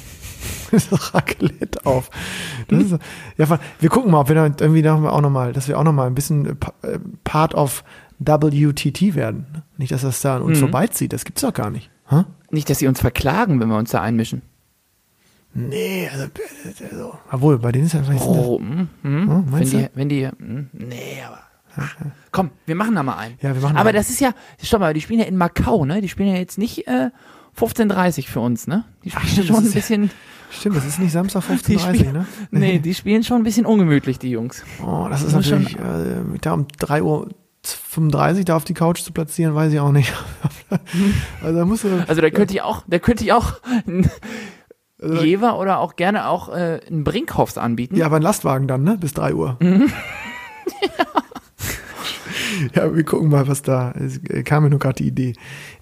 [0.70, 2.10] Das Raclette auf.
[2.68, 2.96] Das ist,
[3.36, 5.82] ja, wir gucken mal, ob wir da irgendwie da auch noch mal, dass wir auch
[5.82, 6.72] noch mal ein bisschen äh, pa-
[7.24, 7.82] Part of
[8.20, 9.64] WTT werden.
[9.78, 10.70] Nicht, dass das da an uns Mhm.
[10.70, 11.12] vorbeizieht.
[11.12, 11.90] Das gibt's doch gar nicht.
[12.08, 12.22] Hä?
[12.52, 14.42] Nicht, dass sie uns verklagen, wenn wir uns da einmischen.
[15.52, 16.26] Nee, also,
[16.92, 18.22] also obwohl, bei denen ist ja vielleicht.
[18.24, 21.40] Oh, hm, hm, Oh, wenn die, wenn die, hm, nee, aber.
[21.76, 21.94] Ach,
[22.32, 23.34] komm, wir machen da mal einen.
[23.40, 23.96] Ja, wir machen Aber einen.
[23.96, 24.32] das ist ja,
[24.62, 26.00] stopp mal, die spielen ja in Macau, ne?
[26.00, 27.10] Die spielen ja jetzt nicht äh,
[27.58, 28.84] 15:30 für uns, ne?
[29.04, 30.10] Die spielen stimmt, schon das ein ist ja- bisschen,
[30.52, 32.26] Stimmt, das ist nicht Samstag die 15.30 spielen, ne?
[32.50, 34.64] nee, die spielen schon ein bisschen ungemütlich, die Jungs.
[34.84, 37.28] Oh, das ist Muss schon- natürlich, äh, da um 3 Uhr
[37.62, 40.12] 35 da auf die Couch zu platzieren, weiß ich auch nicht.
[41.42, 43.60] also da musst du, Also da könnte ich auch, da könnte ich auch
[45.00, 47.96] Also- Jever oder auch gerne auch äh, einen Brinkhoffs anbieten.
[47.96, 48.96] ja, aber ein Lastwagen dann, ne?
[49.00, 49.56] Bis 3 Uhr.
[49.60, 49.90] Mhm.
[52.74, 55.32] ja, wir gucken mal, was da, es äh, kam mir nur gerade die Idee.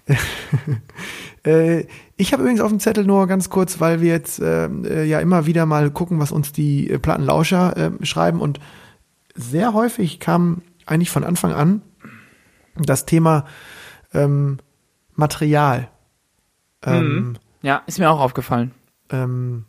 [1.45, 5.03] äh, ich habe übrigens auf dem Zettel nur ganz kurz, weil wir jetzt ähm, äh,
[5.03, 8.59] ja immer wieder mal gucken, was uns die äh, Plattenlauscher äh, schreiben und
[9.35, 11.81] sehr häufig kam eigentlich von Anfang an
[12.75, 13.45] das Thema
[14.13, 14.57] ähm,
[15.15, 15.89] Material.
[16.83, 18.71] Ähm, Ja, ist mir auch aufgefallen.
[19.11, 19.65] Ähm,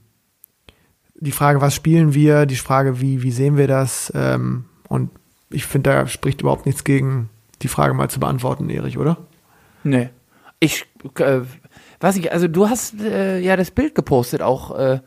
[1.15, 4.13] die Frage, was spielen wir, die Frage, wie, wie sehen wir das?
[4.15, 5.11] Ähm, und
[5.51, 7.29] ich finde, da spricht überhaupt nichts gegen,
[7.63, 9.19] die Frage mal zu beantworten, Erich, oder?
[9.85, 10.11] Nee.
[10.61, 10.87] Ich,
[11.19, 11.41] äh,
[12.01, 15.01] weiß ich, also du hast äh, ja das Bild gepostet, auch äh,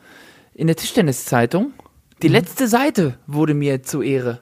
[0.54, 1.72] in der Tischtenniszeitung.
[2.22, 4.40] Die letzte Seite wurde mir zu Ehre.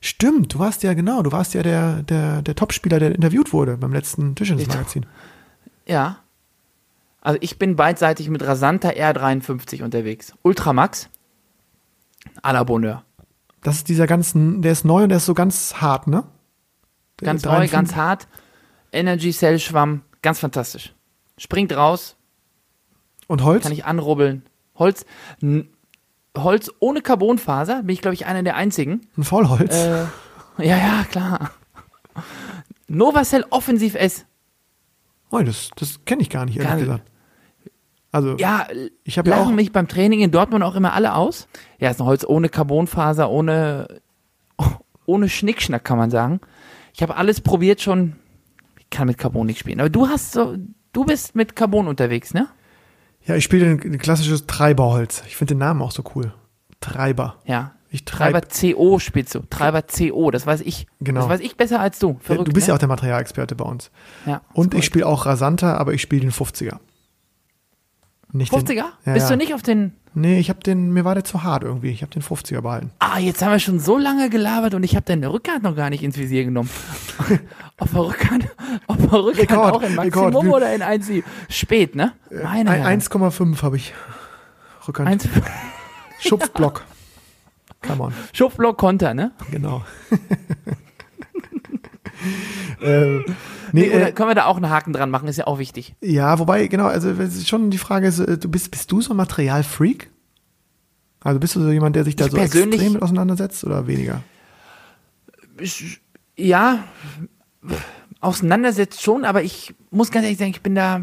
[0.00, 3.76] Stimmt, du warst ja genau, du warst ja der, der, der Topspieler, der interviewt wurde
[3.76, 5.06] beim letzten Tischtennis-Magazin.
[5.86, 6.18] Ja.
[7.22, 10.34] Also ich bin beidseitig mit Rasanta R53 unterwegs.
[10.42, 11.08] Ultramax.
[12.42, 13.04] à la Bonheur.
[13.62, 16.24] Das ist dieser ganzen, der ist neu und der ist so ganz hart, ne?
[17.20, 17.72] Der Ganz neu, 53.
[17.72, 18.28] ganz hart.
[18.92, 20.02] Energy Cell Schwamm.
[20.20, 20.94] Ganz fantastisch.
[21.38, 22.16] Springt raus,
[23.28, 23.62] Und Holz?
[23.62, 24.42] kann ich anrubbeln.
[24.76, 25.04] Holz,
[26.36, 29.06] Holz ohne Carbonfaser, bin ich glaube ich einer der einzigen.
[29.16, 29.74] Ein Vollholz.
[29.74, 30.04] Äh,
[30.58, 31.50] ja, ja, klar.
[32.88, 34.26] Novacell Offensiv S.
[35.30, 37.11] oh, das das kenne ich gar nicht, ehrlich Gar gesagt.
[38.12, 38.66] Also, Ja,
[39.04, 41.48] ich habe ja lachen auch, mich beim Training in Dortmund auch immer alle aus.
[41.78, 43.88] Ja, ist ein Holz ohne Carbonfaser, ohne,
[45.06, 46.40] ohne Schnickschnack, kann man sagen.
[46.94, 48.16] Ich habe alles probiert schon.
[48.78, 49.80] Ich kann mit Carbon nicht spielen.
[49.80, 50.56] Aber du hast so,
[50.92, 52.48] du bist mit Carbon unterwegs, ne?
[53.24, 55.22] ja, ich spiele ein, ein klassisches Treiberholz.
[55.26, 56.34] Ich finde den Namen auch so cool.
[56.80, 57.36] Treiber.
[57.44, 57.72] Ja.
[57.90, 58.40] Ich treibe.
[58.40, 59.40] Treiber CO spielst du.
[59.50, 60.86] Treiber CO, das weiß ich.
[61.00, 61.20] Genau.
[61.20, 62.18] Das weiß ich besser als du.
[62.20, 62.76] Verrückt, du bist ja ne?
[62.76, 63.90] auch der Materialexperte bei uns.
[64.26, 64.40] ja.
[64.54, 66.78] Und ich spiele auch Rasanta, aber ich spiele den 50er.
[68.32, 68.66] Nicht 50er?
[68.66, 69.92] Den, ja, Bist du nicht auf den.
[70.14, 71.90] Nee, ich habe den, mir war der zu hart irgendwie.
[71.90, 72.90] Ich habe den 50er behalten.
[72.98, 75.90] Ah, jetzt haben wir schon so lange gelabert und ich habe deine Rückhand noch gar
[75.90, 76.70] nicht ins Visier genommen.
[77.78, 78.48] auf der Rückhand,
[78.86, 80.32] auf der Rückhand Rekord, auch in Rekord.
[80.32, 81.10] Maximum oder in 1
[81.48, 82.12] Spät, ne?
[82.30, 83.00] Meine Ein- Herren.
[83.00, 83.94] 1,5 habe ich.
[84.86, 85.08] Rückhand.
[85.08, 85.28] Eins,
[86.20, 86.84] Schupfblock.
[87.82, 88.14] Come on.
[88.32, 89.32] Schupfblock Konter, ne?
[89.50, 89.82] Genau.
[92.80, 93.20] äh,
[93.72, 95.94] nee, Oder äh, können wir da auch einen Haken dran machen, ist ja auch wichtig.
[96.00, 97.12] ja, wobei, genau, also
[97.44, 100.10] schon die Frage ist, äh, du bist, bist du so ein Materialfreak?
[101.20, 104.22] Also bist du so jemand, der sich da Ich so extrem mit auseinandersetzt oder weniger?
[105.58, 106.00] Ich-
[106.36, 106.84] Ja,
[108.20, 111.02] auseinandersetzt schon, aber ich muss ganz ehrlich sagen, ich bin da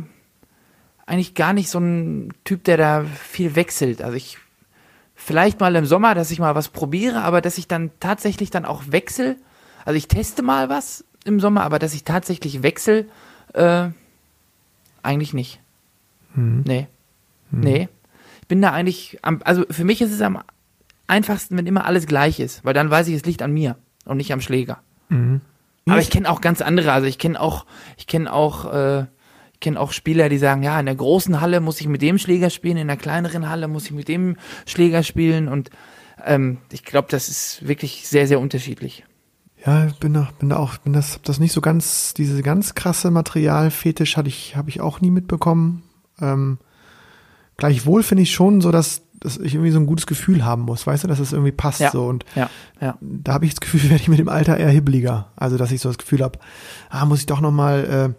[1.06, 4.02] eigentlich gar nicht so ein Typ, der da viel wechselt.
[4.02, 4.38] Also ich
[5.16, 8.66] vielleicht mal im Sommer, dass ich mal was probiere, aber dass ich dann tatsächlich dann
[8.66, 9.38] auch wechsel.
[9.86, 13.10] Also ich teste mal was im Sommer, aber dass ich tatsächlich wechsel,
[13.54, 13.90] äh,
[15.04, 15.60] eigentlich nicht.
[16.34, 16.64] Hm.
[16.66, 16.88] Nee.
[17.52, 17.90] Nee.
[18.42, 20.42] Ich bin da eigentlich, am, also für mich ist es am
[21.08, 24.18] einfachsten, wenn immer alles gleich ist, weil dann weiß ich, es liegt an mir und
[24.18, 24.82] nicht am Schläger.
[25.10, 25.42] Mhm.
[25.88, 26.92] Aber ich kenne auch ganz andere.
[26.92, 27.66] Also ich kenne auch,
[27.98, 29.06] ich kenne auch, äh,
[29.54, 32.18] ich kenne auch Spieler, die sagen, ja, in der großen Halle muss ich mit dem
[32.18, 35.72] Schläger spielen, in der kleineren Halle muss ich mit dem Schläger spielen und
[36.24, 39.04] ähm, ich glaube, das ist wirklich sehr, sehr unterschiedlich.
[39.66, 42.42] Ja, ich bin da, bin da auch, bin das, hab das nicht so ganz, diese
[42.42, 45.84] ganz krasse Materialfetisch hatte ich, habe ich auch nie mitbekommen.
[46.22, 46.60] Ähm,
[47.58, 50.88] gleichwohl finde ich schon so, dass, dass ich irgendwie so ein gutes Gefühl haben muss,
[50.88, 51.92] weißt du, dass es irgendwie passt Ja.
[51.92, 52.98] so und Ja, ja.
[53.02, 55.28] da habe ich das Gefühl, werde ich mit dem Alter eher hibbeliger.
[55.36, 56.40] Also, dass ich so das Gefühl habe,
[56.90, 58.16] ah, muss ich doch noch mal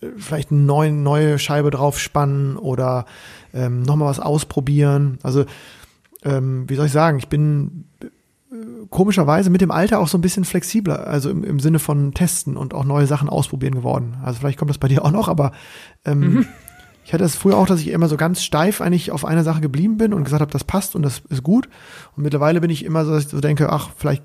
[0.00, 3.04] äh, vielleicht eine neue, neue Scheibe draufspannen oder
[3.52, 5.18] ähm, noch mal was ausprobieren.
[5.24, 5.44] Also,
[6.22, 7.84] ähm, wie soll ich sagen, ich bin
[8.90, 12.56] komischerweise mit dem Alter auch so ein bisschen flexibler, also im, im Sinne von testen
[12.56, 14.16] und auch neue Sachen ausprobieren geworden.
[14.24, 15.52] Also vielleicht kommt das bei dir auch noch, aber
[16.04, 16.46] ähm,
[17.04, 19.60] ich hatte es früher auch, dass ich immer so ganz steif eigentlich auf einer Sache
[19.60, 21.68] geblieben bin und gesagt habe, das passt und das ist gut.
[22.16, 24.22] Und mittlerweile bin ich immer so, dass ich so denke, ach, vielleicht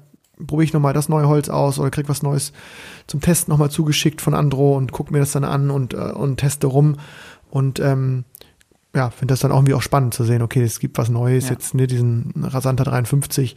[0.47, 2.53] probiere ich nochmal das neue Holz aus oder krieg was Neues
[3.07, 6.37] zum Testen nochmal zugeschickt von Andro und guck mir das dann an und, äh, und
[6.37, 6.95] teste rum.
[7.49, 8.23] Und ähm,
[8.95, 11.45] ja, finde das dann auch irgendwie auch spannend zu sehen, okay, es gibt was Neues,
[11.45, 11.51] Ja.
[11.51, 13.55] jetzt ne, diesen Rasanter 53.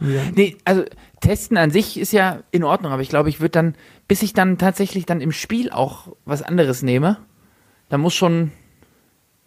[0.00, 0.22] Ja.
[0.34, 0.84] Nee, also
[1.20, 3.74] testen an sich ist ja in Ordnung, aber ich glaube, ich würde dann,
[4.08, 7.18] bis ich dann tatsächlich dann im Spiel auch was anderes nehme,
[7.88, 8.52] da muss schon,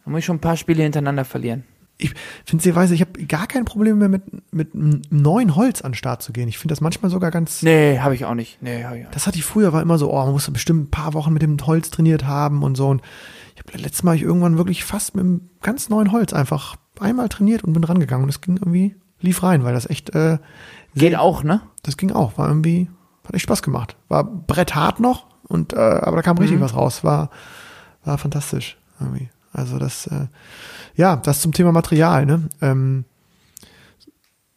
[0.04, 1.64] da muss ich schon ein paar Spiele hintereinander verlieren.
[2.00, 2.14] ich
[2.46, 5.92] finde sie weise, ich habe gar kein Problem mehr mit, mit einem neuen Holz an
[5.92, 6.48] den Start zu gehen.
[6.48, 7.62] Ich finde das manchmal sogar ganz.
[7.62, 8.62] Nee, habe ich auch nicht.
[8.62, 9.08] Nee, ich auch nicht.
[9.14, 11.42] Das hatte ich früher, war immer so, oh, man muss bestimmt ein paar Wochen mit
[11.42, 12.88] dem Holz trainiert haben und so.
[12.88, 13.02] Und
[13.56, 17.28] ich habe letztes Mal ich irgendwann wirklich fast mit einem ganz neuen Holz einfach einmal
[17.28, 18.24] trainiert und bin rangegangen.
[18.24, 20.38] Und es ging irgendwie, lief rein, weil das echt äh,
[20.96, 21.62] Geht sehr- auch, ne?
[21.84, 22.90] Das ging auch, war irgendwie,
[23.26, 23.96] hat echt Spaß gemacht.
[24.08, 26.64] War bretthart noch und äh, aber da kam richtig Mhm.
[26.64, 27.04] was raus.
[27.04, 27.30] War,
[28.04, 29.30] war fantastisch irgendwie.
[29.54, 30.28] Also das, äh,
[30.96, 32.50] ja, das zum Thema Material, ne?
[32.62, 33.06] Ähm,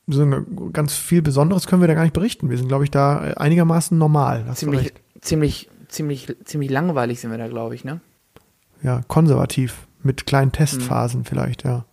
[0.08, 2.50] so ein ganz viel Besonderes können wir da gar nicht berichten.
[2.50, 4.44] Wir sind, glaube ich, da einigermaßen normal.
[4.54, 8.00] Ziemlich, ziemlich, ziemlich, ziemlich langweilig sind wir da, glaube ich, ne?
[8.82, 9.86] Ja, konservativ.
[10.02, 11.24] Mit kleinen Testphasen Mhm.
[11.24, 11.84] vielleicht, ja.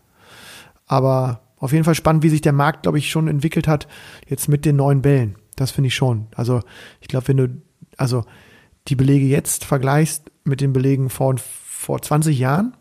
[0.88, 3.88] Aber auf jeden Fall spannend, wie sich der Markt, glaube ich, schon entwickelt hat,
[4.28, 5.36] jetzt mit den neuen Bällen.
[5.56, 6.28] Das finde ich schon.
[6.36, 6.62] Also,
[7.02, 7.50] ich glaube, wenn du,
[7.98, 8.24] also
[8.88, 12.74] die Belege jetzt vergleichst mit den Belegen vor, vor 20 Jahren,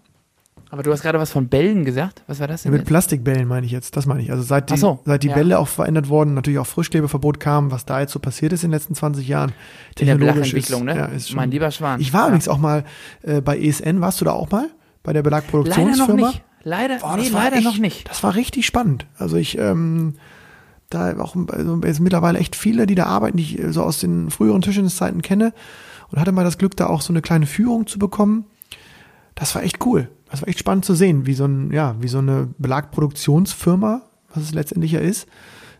[0.70, 2.22] Aber du hast gerade was von Bällen gesagt.
[2.26, 2.72] Was war das denn?
[2.72, 2.88] mit jetzt?
[2.88, 4.30] Plastikbällen meine ich jetzt, das meine ich.
[4.30, 5.34] Also seit die, so, seit die ja.
[5.34, 8.70] Bälle auch verändert wurden, natürlich auch Frischklebeverbot kam, was da jetzt so passiert ist in
[8.70, 9.50] den letzten 20 Jahren.
[9.98, 11.00] In der technologisch Blachentwicklung, ist, ne?
[11.00, 12.00] Ja, ist schon, mein lieber Schwan.
[12.00, 12.84] Ich war übrigens auch mal
[13.22, 14.68] äh, bei ESN, warst du da auch mal?
[15.02, 16.28] Bei der Leider noch Belagproduktionsfirma?
[16.28, 16.44] nicht.
[16.62, 18.08] Leider, Boah, nee, leider echt, noch nicht.
[18.08, 19.06] Das war richtig spannend.
[19.16, 20.14] Also ich, ähm,
[20.90, 24.00] da auch also jetzt mittlerweile echt viele, die da arbeiten, die ich äh, so aus
[24.00, 25.52] den früheren Tischtenniszeiten kenne
[26.10, 28.46] und hatte mal das Glück, da auch so eine kleine Führung zu bekommen.
[29.34, 30.08] Das war echt cool.
[30.30, 34.02] Das war echt spannend zu sehen, wie so ein, ja, wie so eine Belagproduktionsfirma,
[34.34, 35.26] was es letztendlich ja ist,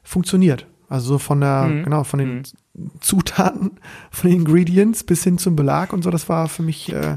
[0.03, 0.67] funktioniert.
[0.89, 1.85] Also so von der, Mhm.
[1.85, 2.43] genau, von den
[3.01, 3.73] Zutaten,
[4.11, 7.17] von den Ingredients bis hin zum Belag und so, das war für mich äh,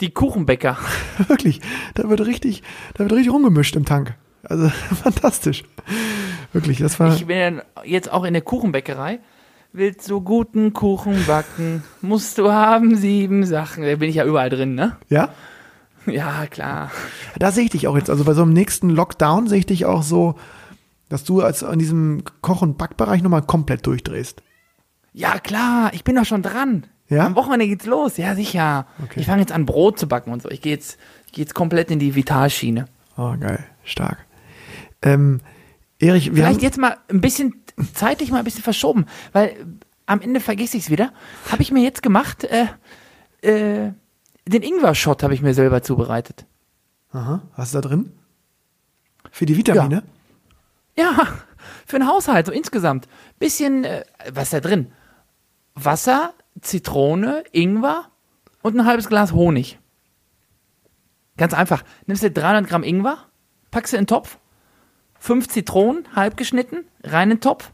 [0.00, 0.76] Die Kuchenbäcker.
[1.28, 1.60] Wirklich,
[1.94, 2.62] da wird richtig,
[2.94, 4.14] da wird richtig rumgemischt im Tank.
[4.44, 4.68] Also
[5.02, 5.64] fantastisch.
[6.52, 7.14] Wirklich, das war.
[7.14, 9.20] Ich bin ja jetzt auch in der Kuchenbäckerei.
[9.72, 13.84] Willst du guten Kuchen backen, musst du haben sieben Sachen.
[13.84, 14.96] Da bin ich ja überall drin, ne?
[15.10, 15.28] ja,
[16.06, 16.90] Ja, klar.
[17.38, 18.08] da sehe ich dich auch jetzt.
[18.08, 20.36] Also bei so einem nächsten Lockdown sehe ich dich auch so,
[21.10, 24.42] dass du als in diesem Koch- und Backbereich nochmal komplett durchdrehst.
[25.12, 26.86] Ja, klar, ich bin doch schon dran.
[27.08, 27.26] Ja?
[27.26, 28.86] Am Wochenende geht's los, ja, sicher.
[29.02, 29.20] Okay.
[29.20, 30.50] Ich fange jetzt an, Brot zu backen und so.
[30.50, 32.86] Ich gehe jetzt, ich geh jetzt komplett in die Vitalschiene.
[33.16, 34.18] Oh, geil, stark.
[35.02, 35.40] Ähm,
[35.98, 37.54] Erich, wir Vielleicht jetzt mal ein bisschen,
[37.94, 39.56] zeitlich mal ein bisschen verschoben, weil
[40.06, 41.12] am Ende vergesse ich es wieder.
[41.50, 42.66] Habe ich mir jetzt gemacht, äh,
[43.42, 43.92] äh,
[44.46, 46.46] den Ingwer-Shot habe ich mir selber zubereitet.
[47.12, 48.12] aha, was ist da drin?
[49.30, 50.02] Für die Vitamine?
[50.96, 51.28] Ja,
[51.86, 53.08] für den Haushalt, so insgesamt.
[53.38, 54.92] Bisschen, äh, was ist da drin?
[55.74, 58.10] Wasser, Zitrone, Ingwer
[58.62, 59.78] und ein halbes Glas Honig.
[61.36, 61.84] Ganz einfach.
[62.06, 63.18] Nimmst du 300 Gramm Ingwer,
[63.70, 64.38] packst du in den Topf,
[65.18, 67.72] fünf Zitronen, halb geschnitten, rein in den Topf,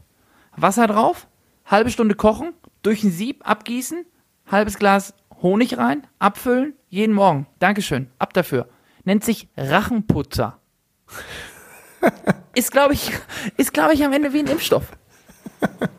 [0.55, 1.27] Wasser drauf,
[1.65, 4.05] halbe Stunde kochen, durch ein Sieb abgießen,
[4.45, 7.47] halbes Glas Honig rein, abfüllen, jeden Morgen.
[7.59, 8.69] Dankeschön, ab dafür.
[9.03, 10.59] Nennt sich Rachenputzer.
[12.55, 13.11] Ist, glaube ich,
[13.57, 14.91] ist, glaube ich, am Ende wie ein Impfstoff.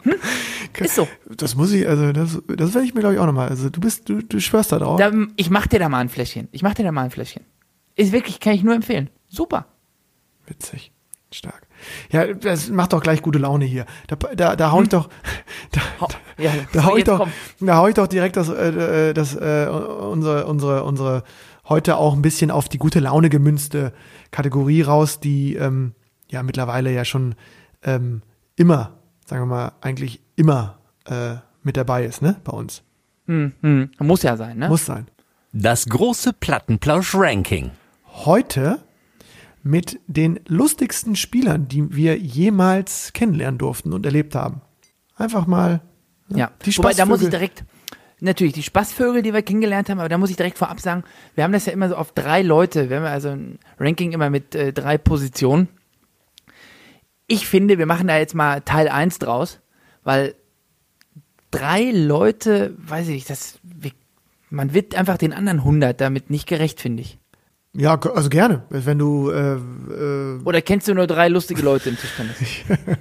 [0.03, 0.15] Hm?
[0.79, 1.09] Ist so.
[1.37, 3.49] Das muss ich, also das, das werde ich mir, glaube ich, auch nochmal.
[3.49, 4.99] Also du bist, du, du schwörst da drauf.
[4.99, 6.49] Da, ich mach dir da mal ein Fläschchen.
[6.53, 7.45] Ich mach dir da mal ein Fläschchen.
[7.95, 9.11] Ist wirklich, kann ich nur empfehlen.
[9.29, 9.67] Super.
[10.47, 10.93] Witzig.
[11.33, 11.67] Stark.
[12.11, 13.85] Ja, das macht doch gleich gute Laune hier.
[14.07, 15.09] Da, da, da hau ich doch,
[15.73, 15.81] da,
[16.39, 17.27] ja, da hau ich doch,
[17.61, 21.25] da hau ich doch direkt das, äh, äh, das, äh, unsere, unsere, unsere
[21.69, 23.93] heute auch ein bisschen auf die gute Laune gemünzte
[24.31, 25.95] Kategorie raus, die ähm,
[26.31, 27.35] ja mittlerweile ja schon
[27.83, 28.23] ähm,
[28.55, 32.83] immer, sagen wir mal, eigentlich immer äh, mit dabei ist, ne, bei uns.
[33.27, 33.91] Hm, hm.
[33.99, 34.69] Muss ja sein, ne?
[34.69, 35.09] Muss sein.
[35.53, 37.71] Das große Plattenplausch-Ranking.
[38.25, 38.79] Heute
[39.63, 44.61] mit den lustigsten Spielern, die wir jemals kennenlernen durften und erlebt haben.
[45.17, 45.81] Einfach mal
[46.29, 47.65] Ja, Die wobei, da muss ich Spaßvögel- direkt,
[48.21, 51.03] natürlich, die Spaßvögel, die wir kennengelernt haben, aber da muss ich direkt vorab sagen,
[51.35, 54.31] wir haben das ja immer so auf drei Leute, wir haben also ein Ranking immer
[54.31, 55.69] mit äh, drei Positionen.
[57.27, 59.61] Ich finde, wir machen da jetzt mal Teil 1 draus,
[60.05, 60.35] weil
[61.51, 63.91] drei Leute, weiß ich, das, wir,
[64.51, 67.19] man wird einfach den anderen 100 damit nicht gerecht, finde ich.
[67.73, 68.65] Ja, also gerne.
[68.71, 72.37] Wenn du, äh, äh, Oder kennst du nur drei lustige Leute im Tischtennis?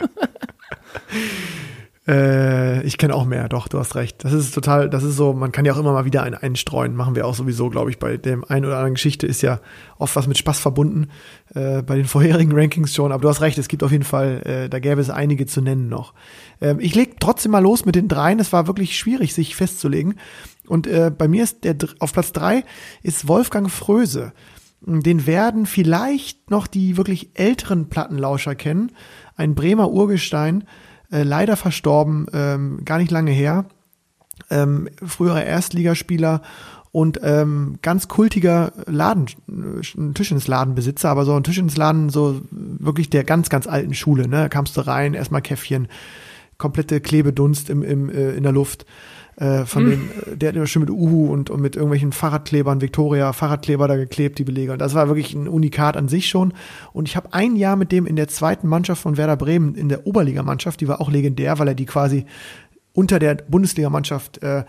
[2.10, 4.24] äh, ich kenne auch mehr, doch, du hast recht.
[4.24, 6.96] Das ist total, das ist so, man kann ja auch immer mal wieder einen einstreuen.
[6.96, 9.60] Machen wir auch sowieso, glaube ich, bei dem einen oder anderen Geschichte ist ja
[9.96, 11.08] oft was mit Spaß verbunden,
[11.54, 13.12] äh, bei den vorherigen Rankings schon.
[13.12, 15.60] Aber du hast recht, es gibt auf jeden Fall, äh, da gäbe es einige zu
[15.60, 16.12] nennen noch.
[16.60, 18.40] Ähm, ich leg trotzdem mal los mit den dreien.
[18.40, 20.16] Es war wirklich schwierig, sich festzulegen.
[20.66, 22.64] Und äh, bei mir ist der auf Platz drei
[23.02, 24.32] ist Wolfgang Fröse.
[24.82, 28.92] Den werden vielleicht noch die wirklich älteren Plattenlauscher kennen.
[29.36, 30.64] Ein Bremer Urgestein,
[31.10, 33.66] äh, leider verstorben, ähm, gar nicht lange her.
[34.48, 36.42] Ähm, früherer Erstligaspieler
[36.92, 43.48] und ähm, ganz kultiger Laden, äh, Tischtennisladenbesitzer, aber so ein Tischtennisladen so wirklich der ganz,
[43.48, 44.28] ganz alten Schule.
[44.28, 44.36] Ne?
[44.36, 45.88] Da kamst du rein, erstmal Käffchen,
[46.58, 48.86] komplette Klebedunst im, im, äh, in der Luft.
[49.40, 52.82] Äh, von dem, äh, der hat immer schön mit Uhu und, und mit irgendwelchen Fahrradklebern,
[52.82, 54.72] Victoria, Fahrradkleber da geklebt, die Belege.
[54.72, 56.52] Und das war wirklich ein Unikat an sich schon.
[56.92, 59.88] Und ich habe ein Jahr mit dem in der zweiten Mannschaft von Werder Bremen, in
[59.88, 62.26] der Oberligamannschaft, die war auch legendär, weil er die quasi
[62.92, 64.64] unter der Bundesligamannschaft äh,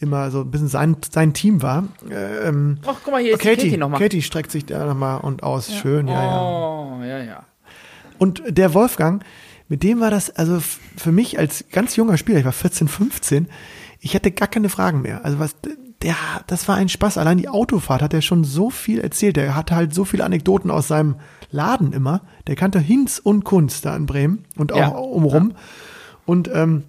[0.00, 1.84] immer so ein bisschen sein, sein Team war.
[2.10, 4.00] Äh, ähm, Ach, guck mal, hier ist Katie, Katie nochmal.
[4.00, 5.72] Katie streckt sich da nochmal und aus.
[5.72, 6.42] Schön, ja, ja.
[6.42, 7.44] Oh, ja, ja.
[8.18, 9.22] Und der Wolfgang,
[9.68, 13.48] mit dem war das, also für mich als ganz junger Spieler, ich war 14, 15,
[14.06, 15.24] ich hatte gar keine Fragen mehr.
[15.24, 15.56] Also was,
[16.02, 16.14] der,
[16.46, 17.18] das war ein Spaß.
[17.18, 19.36] Allein die Autofahrt hat er schon so viel erzählt.
[19.36, 21.16] Der hatte halt so viele Anekdoten aus seinem
[21.50, 22.20] Laden immer.
[22.46, 24.88] Der kannte Hinz und Kunst da in Bremen und auch Ja.
[24.88, 25.52] umrum.
[26.24, 26.84] Und ähm,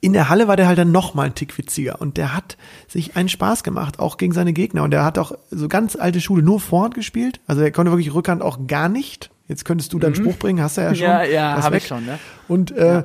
[0.00, 2.56] in der Halle war der halt dann noch mal ein Tick witziger und der hat
[2.86, 6.20] sich einen Spaß gemacht, auch gegen seine Gegner und der hat auch so ganz alte
[6.20, 9.30] Schule nur Vorhand gespielt, also er konnte wirklich Rückhand auch gar nicht.
[9.48, 11.06] Jetzt könntest du deinen Spruch bringen, hast du ja schon.
[11.06, 11.12] Mhm.
[11.12, 11.82] Ja, ja, Das hab weg.
[11.82, 12.18] ich schon, ne?
[12.46, 13.04] Und äh,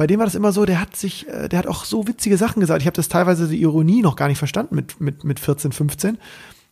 [0.00, 2.38] bei dem war das immer so, der hat sich, äh, der hat auch so witzige
[2.38, 2.80] Sachen gesagt.
[2.80, 6.16] Ich habe das teilweise die Ironie noch gar nicht verstanden mit, mit, mit 14, 15.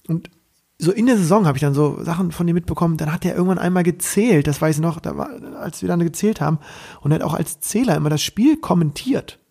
[0.06, 0.30] Und
[0.78, 2.96] so in der Saison habe ich dann so Sachen von ihm mitbekommen.
[2.96, 5.28] Dann hat er irgendwann einmal gezählt, das weiß ich noch, da war,
[5.60, 6.58] als wir dann gezählt haben.
[7.02, 9.38] Und er hat auch als Zähler immer das Spiel kommentiert.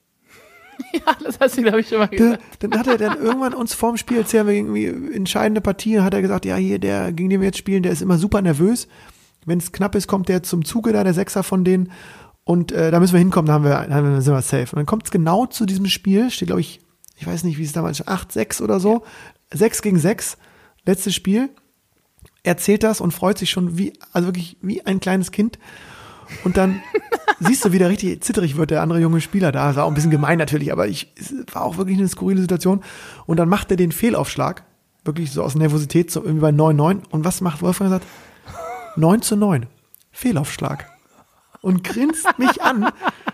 [0.94, 2.42] Ja, das hast du, glaube ich, schon mal gesagt.
[2.60, 6.22] dann hat er dann irgendwann uns vorm Spiel erzählt, wir irgendwie entscheidende Partien, hat er
[6.24, 8.88] gesagt, ja, hier, der, gegen den wir jetzt spielen, der ist immer super nervös.
[9.46, 11.92] Wenn es knapp ist, kommt der zum Zuge da, der Sechser von denen.
[12.48, 14.68] Und äh, da müssen wir hinkommen, da haben wir, dann sind wir safe.
[14.72, 16.80] Und dann kommt es genau zu diesem Spiel, steht, glaube ich,
[17.18, 19.04] ich weiß nicht, wie es damals, 8-6 oder so.
[19.54, 20.38] 6 gegen 6,
[20.86, 21.50] letztes Spiel.
[22.44, 25.60] Er zählt das und freut sich schon wie, also wirklich wie ein kleines Kind.
[26.46, 26.82] Und dann
[27.42, 29.68] siehst du, wie der richtig zitterig wird, der andere junge Spieler da.
[29.68, 32.40] Das war auch ein bisschen gemein natürlich, aber ich, es war auch wirklich eine skurrile
[32.40, 32.82] Situation.
[33.26, 34.64] Und dann macht er den Fehlaufschlag,
[35.04, 37.02] wirklich so aus Nervosität, so irgendwie bei 9-9.
[37.10, 37.92] Und was macht Wolfgang?
[37.92, 38.08] Er sagt,
[38.96, 39.66] 9 zu 9.
[40.14, 40.97] Fehlaufschlag.
[41.62, 42.90] Und grinst mich an.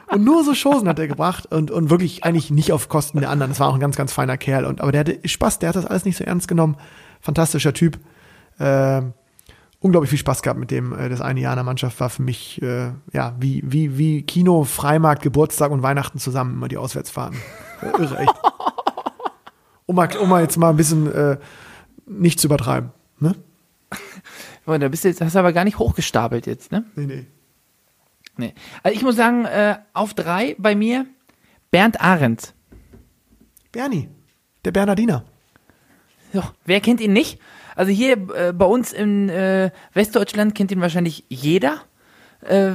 [0.07, 3.29] Und nur so Chosen hat er gebracht und, und wirklich eigentlich nicht auf Kosten der
[3.29, 3.51] anderen.
[3.51, 4.65] Das war auch ein ganz, ganz feiner Kerl.
[4.65, 6.77] Und, aber der hatte Spaß, der hat das alles nicht so ernst genommen.
[7.21, 7.99] Fantastischer Typ.
[8.59, 9.13] Ähm,
[9.79, 10.93] unglaublich viel Spaß gehabt mit dem.
[10.97, 14.21] Äh, Das eine Jahr in der Mannschaft war für mich, äh, ja, wie, wie, wie
[14.23, 17.37] Kino, Freimarkt, Geburtstag und Weihnachten zusammen immer die Auswärtsfahrten.
[17.81, 18.33] Äh, Irre, echt.
[19.85, 21.37] Um mal, um mal jetzt mal ein bisschen äh,
[22.05, 22.91] nicht zu übertreiben.
[23.19, 23.35] Ne?
[24.65, 26.85] Da bist du jetzt, hast du aber gar nicht hochgestapelt jetzt, ne?
[26.95, 27.25] Nee, nee.
[28.37, 28.53] Nee.
[28.81, 31.05] Also ich muss sagen, äh, auf drei bei mir
[31.71, 32.53] Bernd Arendt.
[33.71, 34.09] Bernie,
[34.65, 35.23] der Bernardiner.
[36.31, 37.39] So, wer kennt ihn nicht?
[37.75, 41.81] Also hier äh, bei uns in äh, Westdeutschland kennt ihn wahrscheinlich jeder.
[42.41, 42.73] Äh,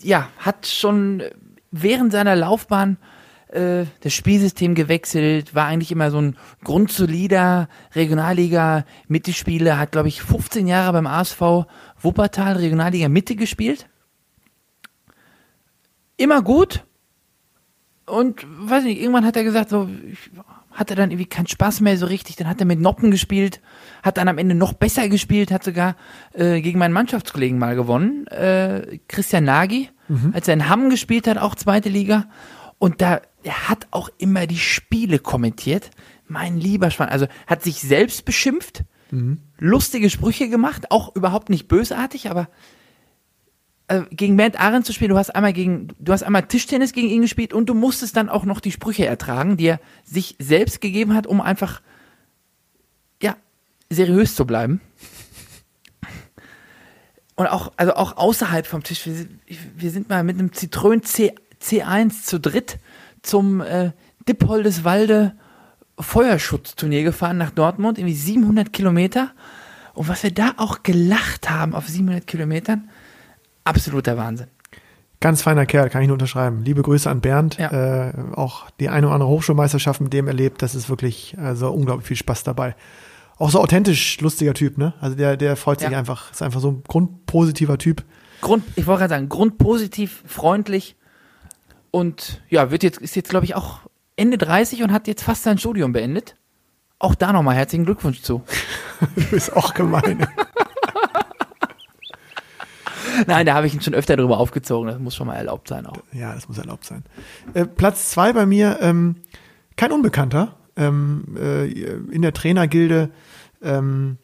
[0.00, 1.22] ja, hat schon
[1.70, 2.98] während seiner Laufbahn
[3.48, 10.22] äh, das Spielsystem gewechselt, war eigentlich immer so ein grundsolider Regionalliga Mittelspieler, hat glaube ich
[10.22, 11.66] 15 Jahre beim ASV
[12.00, 13.88] Wuppertal Regionalliga Mitte gespielt.
[16.18, 16.84] Immer gut.
[18.04, 20.30] Und weiß nicht, irgendwann hat er gesagt, so ich,
[20.78, 22.36] hatte dann irgendwie keinen Spaß mehr so richtig.
[22.36, 23.60] Dann hat er mit Noppen gespielt,
[24.02, 25.96] hat dann am Ende noch besser gespielt, hat sogar
[26.34, 29.90] äh, gegen meinen Mannschaftskollegen mal gewonnen, äh, Christian Nagy,
[30.32, 32.26] als er in Hamm gespielt hat, auch zweite Liga.
[32.78, 35.90] Und da, er hat auch immer die Spiele kommentiert.
[36.26, 38.84] Mein lieber Schwan, also hat sich selbst beschimpft,
[39.58, 42.48] lustige Sprüche gemacht, auch überhaupt nicht bösartig, aber
[43.88, 47.08] äh, gegen Bernd Arendt zu spielen, du hast einmal gegen, du hast einmal Tischtennis gegen
[47.08, 50.80] ihn gespielt und du musstest dann auch noch die Sprüche ertragen, die er sich selbst
[50.80, 51.80] gegeben hat, um einfach,
[53.22, 53.36] ja,
[53.90, 54.80] seriös zu bleiben.
[57.36, 59.40] Und auch, also auch außerhalb vom Tisch, wir, sind-
[59.76, 62.78] wir sind mal mit einem Citroën C, C1 zu dritt
[63.22, 63.92] zum äh,
[64.28, 65.36] Dippoldeswalde
[66.00, 69.32] Feuerschutzturnier gefahren nach Dortmund, irgendwie 700 Kilometer.
[69.94, 72.88] Und was wir da auch gelacht haben auf 700 Kilometern,
[73.68, 74.48] absoluter Wahnsinn.
[75.20, 76.62] Ganz feiner Kerl, kann ich nur unterschreiben.
[76.62, 77.58] Liebe Grüße an Bernd.
[77.58, 78.08] Ja.
[78.08, 80.62] Äh, auch die eine oder andere Hochschulmeisterschaft mit dem erlebt.
[80.62, 82.76] Das ist wirklich also unglaublich viel Spaß dabei.
[83.36, 84.94] Auch so authentisch lustiger Typ, ne?
[85.00, 85.98] Also der, der freut sich Ja.
[85.98, 86.30] einfach.
[86.30, 88.04] Ist einfach so ein grundpositiver Typ.
[88.40, 90.94] Grund, ich wollte gerade sagen, grundpositiv, freundlich
[91.90, 93.80] und ja, wird jetzt, ist jetzt, glaube ich, auch
[94.14, 96.36] Ende 30 und hat jetzt fast sein Studium beendet.
[97.00, 98.42] Auch da nochmal herzlichen Glückwunsch zu.
[99.14, 100.26] Du bist auch gemein.
[103.26, 104.88] Nein, da habe ich ihn schon öfter drüber aufgezogen.
[104.88, 105.98] Das muss schon mal erlaubt sein auch.
[106.12, 107.04] Ja, das muss erlaubt sein.
[107.54, 109.16] Äh, Platz zwei bei mir, ähm,
[109.76, 110.56] kein Unbekannter.
[110.76, 113.10] Ähm, äh, in der Trainergilde
[113.62, 114.18] ähm,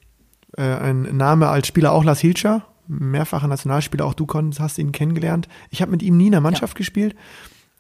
[0.57, 4.27] äh, ein Name als Spieler auch Lars Hilscher, mehrfacher Nationalspieler, auch du
[4.59, 5.49] hast ihn kennengelernt.
[5.71, 7.17] Ich habe mit ihm nie in der Mannschaft gespielt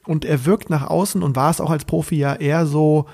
[0.04, 3.06] und er wirkt nach außen und war es auch als Profi ja eher so,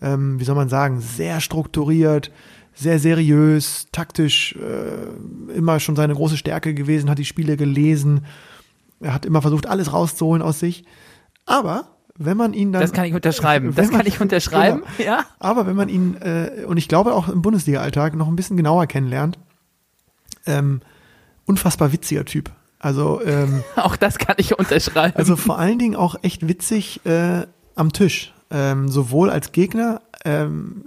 [0.00, 2.32] ähm, wie soll man sagen, sehr strukturiert,
[2.74, 8.26] sehr seriös, taktisch, äh, immer schon seine große Stärke gewesen, hat die Spiele gelesen,
[9.00, 10.84] er hat immer versucht, alles rauszuholen aus sich.
[11.46, 12.80] Aber wenn man ihn dann.
[12.82, 13.72] Das kann ich unterschreiben.
[13.76, 14.82] Das man- kann ich unterschreiben.
[14.98, 15.10] Genau.
[15.10, 15.24] Ja.
[15.38, 18.86] Aber wenn man ihn, äh, und ich glaube auch im Bundesliga-Alltag noch ein bisschen genauer
[18.86, 19.38] kennenlernt,
[20.46, 20.80] ähm,
[21.46, 22.50] unfassbar witziger Typ.
[22.78, 25.16] Also, ähm, Auch das kann ich unterschreiben.
[25.16, 28.32] also vor allen Dingen auch echt witzig äh, am Tisch.
[28.50, 30.84] Ähm, sowohl als Gegner, ähm,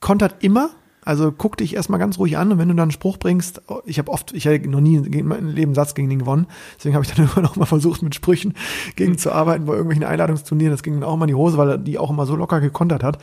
[0.00, 0.70] kontert immer,
[1.10, 3.98] also guck dich erstmal ganz ruhig an und wenn du dann einen Spruch bringst, ich
[3.98, 6.46] habe oft, ich habe noch nie in meinem Leben einen Satz gegen ihn gewonnen,
[6.78, 8.54] deswegen habe ich dann immer noch mal versucht, mit Sprüchen
[8.94, 10.70] gegen zu arbeiten bei irgendwelchen Einladungsturnieren.
[10.70, 12.60] Das ging dann auch mal in die Hose, weil er die auch immer so locker
[12.60, 13.18] gekontert hat.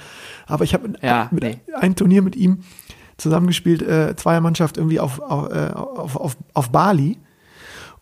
[0.47, 1.61] Aber ich habe mit, Ja, mit nee.
[1.79, 2.59] ein Turnier mit ihm
[3.15, 7.17] zusammengespielt, äh, Zweiermannschaft irgendwie auf, auf, äh, auf, auf, auf Bali.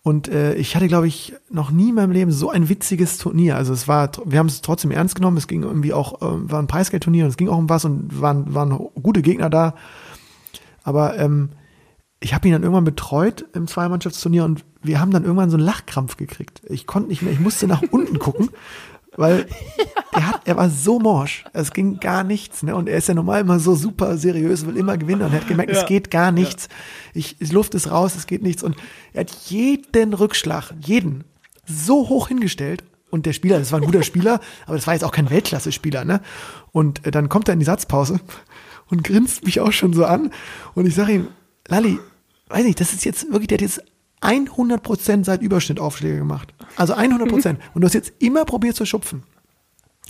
[0.06, 3.56] Und äh, ich hatte, glaube ich, noch nie in meinem Leben so ein witziges Turnier.
[3.56, 5.36] Also es war, wir haben es trotzdem ernst genommen.
[5.36, 8.20] Es ging irgendwie auch, äh, war ein Preisgeldturnier und es ging auch um was und
[8.20, 8.70] waren, waren
[9.02, 9.74] gute Gegner da.
[10.84, 11.48] Aber ähm,
[12.20, 15.66] ich habe ihn dann irgendwann betreut im Zweiermannschaftsturnier und wir haben dann irgendwann so einen
[15.66, 16.62] Lachkrampf gekriegt.
[16.68, 18.50] Ich konnte nicht mehr, ich musste nach unten gucken,
[19.16, 19.46] weil
[20.12, 21.44] er, hat, er war so morsch.
[21.52, 22.62] Es ging gar nichts.
[22.62, 22.74] Ne?
[22.74, 25.22] Und er ist ja normal immer so super seriös, will immer gewinnen.
[25.22, 26.68] Und er hat gemerkt, es geht gar nichts.
[27.14, 28.62] Ich, die Luft ist raus, es geht nichts.
[28.62, 28.76] Und
[29.12, 31.24] er hat jeden Rückschlag, jeden,
[31.66, 32.84] so hoch hingestellt.
[33.10, 36.04] Und der Spieler, das war ein guter Spieler, aber das war jetzt auch kein Weltklasse-Spieler.
[36.04, 36.20] Ne?
[36.72, 38.20] Und äh, dann kommt er in die Satzpause
[38.90, 40.32] und grinst mich auch schon so an.
[40.74, 41.28] Und ich sage ihm,
[41.68, 41.98] Lali,
[42.48, 43.82] weiß nicht, das ist jetzt wirklich, der hat jetzt
[44.22, 46.54] 100% seit Überschnitt Aufschläge gemacht.
[46.76, 47.56] Also 100%.
[47.74, 49.22] Und du hast jetzt immer probiert zu schupfen.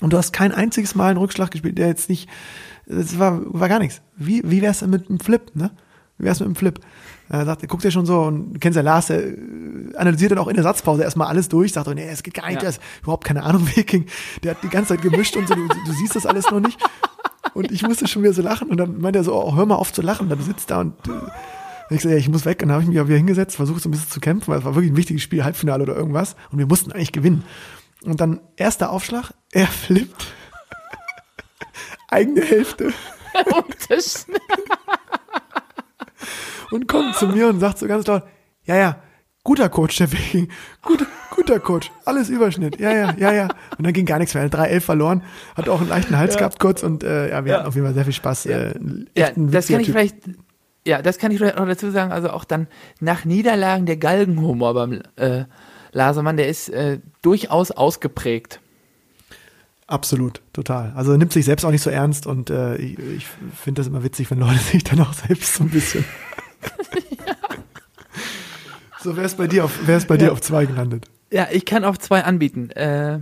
[0.01, 2.29] Und du hast kein einziges Mal einen Rückschlag gespielt, der jetzt nicht,
[2.87, 4.03] das war, war gar nichts.
[4.17, 5.71] Wie, wie wär's denn mit einem Flip, ne?
[6.19, 6.79] Wie wär's mit einem Flip?
[7.29, 9.37] Er sagt, er guckt ja schon so und du kennst ja Lars, der äh,
[9.97, 12.47] analysiert dann auch in der Satzpause erstmal alles durch, sagt, oh, nee, es geht gar
[12.47, 12.61] nicht, Ja.
[12.61, 14.07] der ist überhaupt keine Ahnung, Viking.
[14.43, 16.79] Der hat die ganze Zeit gemischt und so, du, du siehst das alles noch nicht.
[17.55, 19.75] Und ich musste schon wieder so lachen und dann meint er so, oh, hör mal
[19.77, 21.13] auf zu lachen, dann sitzt da und äh,
[21.91, 22.63] ich so, ja, ich muss weg.
[22.63, 24.59] Und dann habe ich mich auch wieder hingesetzt, versucht so ein bisschen zu kämpfen, weil
[24.59, 26.35] es war wirklich ein wichtiges Spiel, Halbfinale oder irgendwas.
[26.51, 27.45] Und wir mussten eigentlich gewinnen.
[28.05, 30.27] Und dann erster Aufschlag, er flippt.
[32.09, 32.93] Eigene Hälfte.
[36.71, 38.25] Und kommt zu mir und sagt so ganz laut,
[38.65, 39.03] ja, ja,
[39.45, 40.49] guter Coach, der Viking.
[40.83, 41.93] Guter, guter Coach.
[42.05, 42.81] Alles Überschnitt.
[42.81, 43.49] Ja, ja, ja, ja.
[43.79, 44.43] Und dann ging gar nichts mehr.
[44.43, 45.23] Er hat 3-11 verloren,
[45.55, 47.59] hat auch einen leichten Hals gehabt kurz und äh, ja, wir Ja.
[47.59, 48.47] hatten auf jeden Fall sehr viel Spaß.
[48.47, 48.75] Äh,
[49.17, 49.95] ja, das kann ich Typ.
[49.95, 50.17] vielleicht,
[50.87, 52.13] ja, das kann ich noch dazu sagen.
[52.13, 52.69] Also auch dann
[53.01, 55.45] nach Niederlagen der Galgenhumor beim äh,
[55.93, 58.61] Lasermann, der ist äh, durchaus ausgeprägt.
[59.89, 60.93] Absolut, total.
[60.97, 63.87] Also er nimmt sich selbst auch nicht so ernst und äh, ich, ich finde das
[63.87, 66.05] immer witzig, wenn Leute sich dann auch selbst so ein bisschen.
[69.03, 71.07] So, wer ist bei dir auf, wer ist bei dir auf zwei gelandet?
[71.31, 72.71] Ja, ich kann auf zwei anbieten.
[72.71, 73.21] Äh,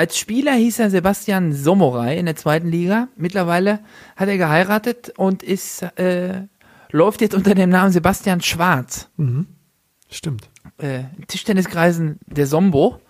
[0.00, 3.08] als Spieler hieß er Sebastian Somorei in der zweiten Liga.
[3.16, 3.80] Mittlerweile
[4.16, 6.44] hat er geheiratet und ist äh,
[6.90, 9.10] läuft jetzt unter dem Namen Sebastian Schwarz.
[10.08, 10.48] Stimmt.
[10.78, 13.02] Äh, Tischtenniskreisen der Sombo.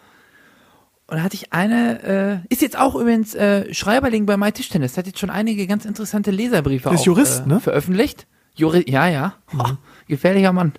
[1.07, 4.97] Und da hatte ich eine, äh, ist jetzt auch übrigens äh, Schreiberling bei My Tischtennis,
[4.97, 7.61] hat jetzt schon einige ganz interessante Leserbriefe auch, Jurist, äh, ne?
[7.61, 8.27] veröffentlicht.
[8.57, 9.35] Juri ja, ja.
[9.57, 9.75] Oh,
[10.09, 10.73] gefährlicher Mann.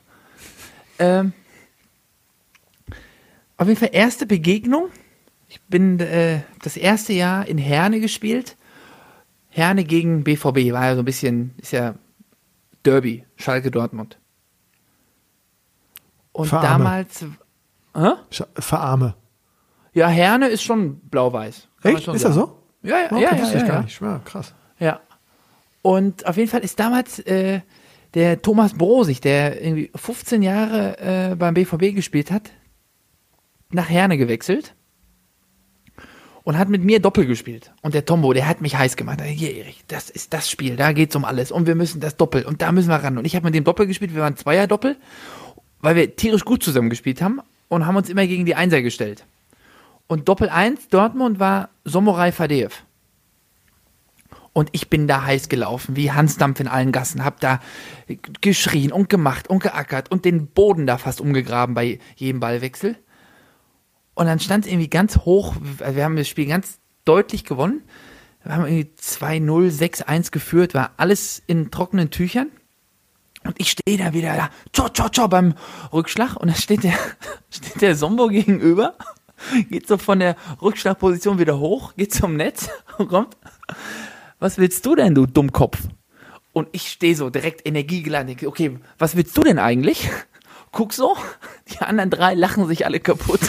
[1.00, 1.32] Ähm,
[3.56, 4.90] auf jeden Fall erste Begegnung.
[5.52, 8.56] Ich bin äh, das erste Jahr in Herne gespielt.
[9.50, 11.96] Herne gegen BVB war ja so ein bisschen, ist ja
[12.86, 14.18] Derby, Schalke Dortmund.
[16.32, 16.86] Und Verarme.
[16.86, 17.26] damals,
[17.94, 18.44] hä?
[18.54, 19.16] Verarme.
[19.94, 21.68] ja, Herne ist schon blau-weiß.
[21.84, 22.04] Echt?
[22.04, 22.48] schon Ist er sagen.
[22.48, 22.88] so?
[22.88, 23.82] Ja, ja, Okay, ja, ja, ja, gar ja.
[23.82, 24.02] nicht.
[24.02, 24.54] Ja, krass.
[24.80, 25.02] Ja.
[25.82, 27.60] Und auf jeden Fall ist damals äh,
[28.14, 30.98] der Thomas Brosig, der irgendwie 15 Jahre
[31.32, 32.52] äh, beim BVB gespielt hat,
[33.72, 34.76] nach Herne gewechselt.
[36.44, 37.72] Und hat mit mir Doppel gespielt.
[37.82, 39.22] Und der Tombo, der hat mich heiß gemacht.
[39.22, 41.52] Hier, Erich, das ist das Spiel, da geht's um alles.
[41.52, 43.18] Und wir müssen das Doppel und da müssen wir ran.
[43.18, 44.98] Und ich habe mit dem Doppel gespielt, wir waren Zweier-Doppel,
[45.82, 49.26] weil wir tierisch gut zusammen gespielt haben und haben uns immer gegen die Einser gestellt.
[50.08, 52.84] Und Doppel 1 Dortmund war Somorai Fadeev.
[54.54, 57.62] Und ich bin da heiß gelaufen, wie Hansdampf in allen Gassen, hab da
[58.42, 62.98] geschrien und gemacht und geackert und den Boden da fast umgegraben bei jedem Ballwechsel.
[64.14, 67.84] Und dann stand es irgendwie ganz hoch, wir haben das Spiel ganz deutlich gewonnen.
[68.44, 72.50] Wir haben irgendwie 2-0, 6-1 geführt, war alles in trockenen Tüchern.
[73.44, 75.56] Und ich stehe da wieder da, tscho, tscho, tscho, beim
[75.92, 76.36] Rückschlag.
[76.36, 76.98] Und dann steht der,
[77.50, 78.96] steht der Sombo gegenüber,
[79.70, 83.38] geht so von der Rückschlagposition wieder hoch, geht zum Netz und kommt.
[84.40, 85.80] Was willst du denn, du Dummkopf?
[86.54, 90.10] Und ich stehe so direkt energiegeladen, okay, was willst du denn eigentlich?
[90.72, 91.16] Guck so,
[91.72, 93.42] die anderen drei lachen sich alle kaputt.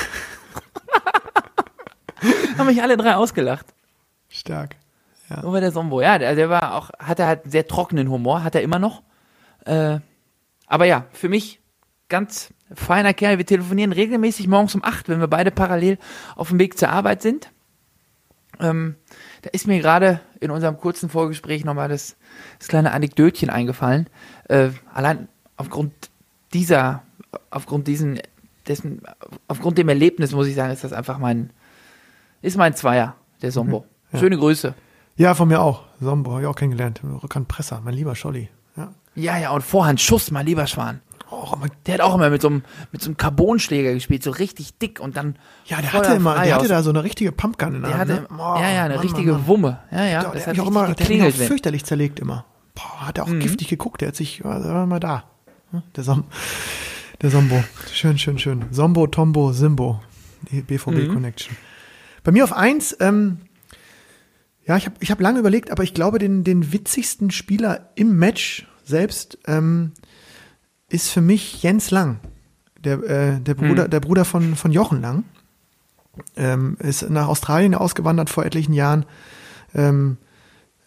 [2.58, 3.66] Haben mich alle drei ausgelacht.
[4.28, 4.76] Stark.
[5.28, 5.42] Ja.
[5.42, 6.00] So war der Sombo.
[6.00, 9.02] Ja, der, der war auch, hatte halt sehr trockenen Humor, hat er immer noch.
[9.64, 9.98] Äh,
[10.66, 11.60] aber ja, für mich
[12.08, 13.38] ganz feiner Kerl.
[13.38, 15.98] Wir telefonieren regelmäßig morgens um acht, wenn wir beide parallel
[16.36, 17.50] auf dem Weg zur Arbeit sind.
[18.60, 18.96] Ähm,
[19.42, 22.16] da ist mir gerade in unserem kurzen Vorgespräch nochmal das,
[22.58, 24.08] das kleine Anekdötchen eingefallen.
[24.48, 25.92] Äh, allein aufgrund
[26.52, 27.02] dieser,
[27.50, 28.20] aufgrund diesen,
[28.68, 29.02] dessen,
[29.48, 31.50] aufgrund dem Erlebnis muss ich sagen, ist das einfach mein,
[32.42, 33.80] ist mein Zweier, der Sombo.
[33.80, 34.18] Mhm, ja.
[34.18, 34.74] Schöne Grüße.
[35.16, 35.82] Ja, von mir auch.
[36.00, 37.00] Sombo, habe ich auch kennengelernt.
[37.22, 38.48] Rückhandpresser, mein lieber Scholli.
[38.76, 38.92] Ja.
[39.14, 41.00] Ja, ja, und Vorhand Schuss, mein lieber Schwan.
[41.30, 41.54] Oh,
[41.86, 42.62] Der hat auch immer mit so einem,
[42.92, 45.36] mit so einem Carbonschläger gespielt, so richtig dick und dann.
[45.64, 48.10] ja, der hatte immer, der hatte da so eine richtige Pumpgun in der Hand.
[48.10, 48.26] hatte, ne?
[48.38, 49.46] Oh, ja, ja, eine Mann, richtige Mann.
[49.46, 49.78] Wumme.
[49.90, 51.34] Ja, ja, Der, das hat hat auch immer, der hat geklingelt.
[51.34, 52.44] auch fürchterlich zerlegt immer.
[52.74, 53.40] Boah, hat er auch Mhm.
[53.40, 55.24] giftig geguckt, der hat sich, war, mal da.
[55.70, 56.24] Hm, Der, Som,
[57.22, 57.64] der Sombo.
[57.92, 58.66] Schön, schön, schön.
[58.70, 60.00] Sombo, Tombo, Simbo.
[60.50, 61.56] Die BVB-Connection.
[62.22, 63.38] Bei mir auf eins, ähm,
[64.64, 68.16] ja, ich habe ich hab lange überlegt, aber ich glaube, den, den witzigsten Spieler im
[68.18, 69.92] Match selbst ähm,
[70.88, 72.20] ist für mich Jens Lang.
[72.84, 75.24] Der, äh, der Bruder, der Bruder von, von Jochen Lang.
[76.36, 79.06] Ähm, ist nach Australien ausgewandert vor etlichen Jahren.
[79.74, 80.18] Ähm,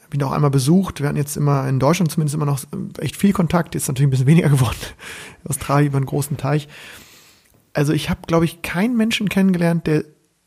[0.03, 1.01] hab ihn auch einmal besucht.
[1.01, 2.63] Wir hatten jetzt immer in Deutschland zumindest immer noch
[2.99, 3.73] echt viel Kontakt.
[3.73, 4.77] Jetzt natürlich ein bisschen weniger geworden.
[5.47, 6.67] Australien über einen großen Teich.
[7.73, 10.05] Also ich habe, glaube ich, keinen Menschen kennengelernt, der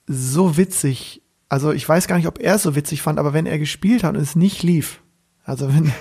[0.08, 3.46] so witzig, also ich weiß gar nicht, ob er es so witzig fand, aber wenn
[3.46, 5.00] er gespielt hat und es nicht lief,
[5.44, 5.92] also wenn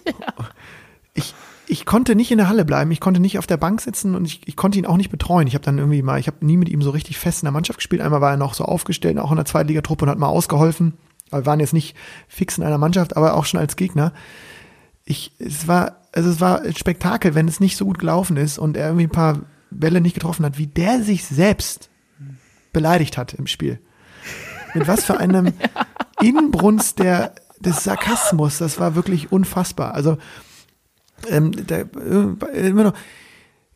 [1.14, 1.34] ich,
[1.66, 4.24] ich konnte nicht in der Halle bleiben, ich konnte nicht auf der Bank sitzen und
[4.24, 5.46] ich, ich konnte ihn auch nicht betreuen.
[5.46, 7.52] Ich habe dann irgendwie mal, ich habe nie mit ihm so richtig fest in der
[7.52, 8.02] Mannschaft gespielt.
[8.02, 10.94] Einmal war er noch so aufgestellt, auch in der Zweitligatruppe und hat mal ausgeholfen.
[11.30, 11.96] Aber wir waren jetzt nicht
[12.28, 14.12] fix in einer Mannschaft, aber auch schon als Gegner.
[15.04, 18.58] Ich, es war, also es war ein Spektakel, wenn es nicht so gut gelaufen ist
[18.58, 19.40] und er irgendwie ein paar
[19.70, 21.90] Bälle nicht getroffen hat, wie der sich selbst
[22.72, 23.80] beleidigt hat im Spiel.
[24.74, 25.52] Mit was für einem
[26.22, 29.94] Inbrunst der, des Sarkasmus, das war wirklich unfassbar.
[29.94, 30.18] Also,
[31.28, 32.94] ähm, da, äh, immer noch,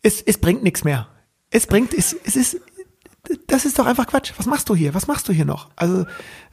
[0.02, 1.08] es, es bringt nichts mehr.
[1.50, 2.60] Es bringt, es, es ist,
[3.46, 4.32] das ist doch einfach Quatsch.
[4.36, 4.94] Was machst du hier?
[4.94, 5.70] Was machst du hier noch?
[5.76, 6.06] Also,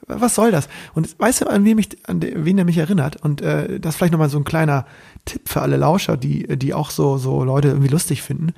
[0.07, 0.67] was soll das?
[0.93, 3.17] Und weißt du, an wen, mich, an wen der mich erinnert?
[3.17, 4.85] Und äh, das ist vielleicht nochmal so ein kleiner
[5.25, 8.53] Tipp für alle Lauscher, die, die auch so, so Leute irgendwie lustig finden,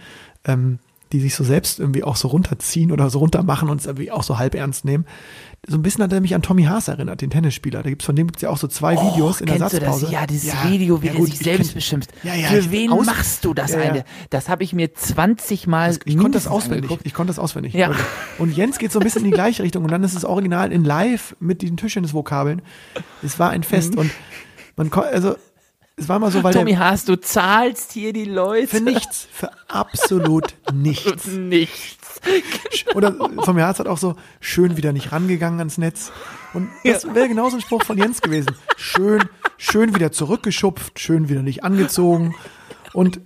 [0.45, 0.79] ähm,
[1.15, 4.23] die sich so selbst irgendwie auch so runterziehen oder so runtermachen und es irgendwie auch
[4.23, 5.05] so halb ernst nehmen.
[5.67, 7.81] So ein bisschen hat er mich an Tommy Haas erinnert, den Tennisspieler.
[7.81, 9.71] Da gibt's von dem gibt's ja auch so zwei Videos in der Oh, das?
[9.71, 10.07] Satzpause.
[10.11, 12.11] Ja, dieses Video, wie ja er gut, sich ich selbst beschimpft.
[12.23, 13.91] Ja, ja, Für wen machst du das Ja, ja.
[13.91, 14.05] eine?
[14.29, 16.83] Das habe ich mir 20 Mal Ich konnte das auswendig.
[16.83, 17.05] angeguckt.
[17.05, 17.73] Ich konnte das auswendig.
[17.73, 17.87] Ja.
[17.89, 17.97] Und,
[18.39, 20.71] und Jens geht so ein bisschen in die gleiche Richtung und dann ist es original
[20.71, 22.61] in live mit diesen Tischtennisvokabeln.
[23.23, 24.11] Es war ein Fest und
[24.75, 25.35] man konnte, also
[25.97, 28.67] es war mal so, weil Tommy der Haas, du zahlst hier die Leute.
[28.67, 31.27] für nichts, für absolut nichts.
[31.27, 31.97] Nichts.
[32.95, 36.11] Oder von mir hat auch so schön wieder nicht rangegangen ans Netz.
[36.53, 38.55] Und das wäre genauso ein Spruch von Jens gewesen.
[38.77, 39.23] Schön,
[39.57, 42.35] schön wieder zurückgeschupft, schön wieder nicht angezogen.
[42.93, 43.21] Und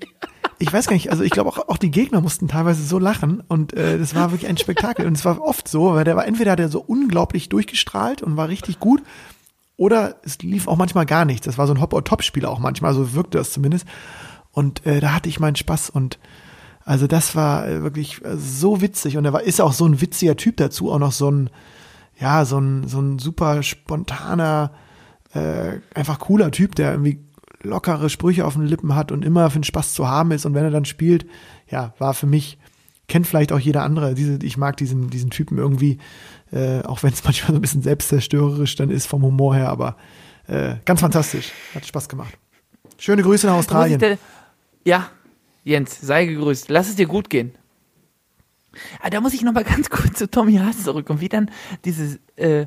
[0.60, 3.42] ich weiß gar nicht, also ich glaube auch, auch die Gegner mussten teilweise so lachen
[3.48, 5.08] und äh, das war wirklich ein Spektakel.
[5.08, 8.36] Und es war oft so, weil der war entweder hat er so unglaublich durchgestrahlt und
[8.36, 9.02] war richtig gut,
[9.80, 11.46] oder es lief auch manchmal gar nichts.
[11.46, 13.88] Das war so ein Hop-or-Top-Spieler auch manchmal, so wirkte das zumindest.
[14.52, 16.20] Und äh, da hatte ich meinen Spaß und
[16.84, 20.02] also das war äh, wirklich äh, so witzig und er war, ist auch so ein
[20.02, 21.50] witziger Typ dazu, auch noch so ein,
[22.20, 24.72] ja, so ein, so ein super spontaner,
[25.34, 27.20] äh, einfach cooler Typ, der irgendwie
[27.62, 30.56] lockere Sprüche auf den Lippen hat und immer für den Spaß zu haben ist und
[30.56, 31.26] wenn er dann spielt,
[31.70, 32.58] ja, war für mich,
[33.08, 36.00] kennt vielleicht auch jeder andere, diese, ich mag diesen, diesen Typen irgendwie,
[36.52, 39.96] äh, auch wenn es manchmal so ein bisschen selbstzerstörerisch dann ist vom Humor her, aber
[40.48, 42.34] äh, ganz fantastisch, hat Spaß gemacht.
[42.98, 44.18] Schöne Grüße nach Australien.
[44.84, 45.10] Ja,
[45.64, 46.70] Jens, sei gegrüßt.
[46.70, 47.54] Lass es dir gut gehen.
[49.02, 51.52] Ah, da muss ich noch mal ganz kurz zu Tommy Haas zurückkommen, wie dann
[51.86, 52.66] diese äh,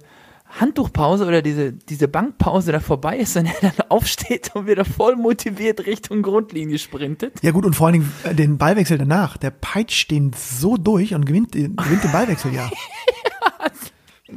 [0.61, 5.16] Handtuchpause oder diese, diese Bankpause da vorbei ist und er dann aufsteht und wieder voll
[5.16, 7.43] motiviert Richtung Grundlinie sprintet.
[7.43, 9.37] Ja gut, und vor allen Dingen äh, den Ballwechsel danach.
[9.37, 12.70] Der peitscht den so durch und gewinnt, gewinnt den Ballwechsel, ja.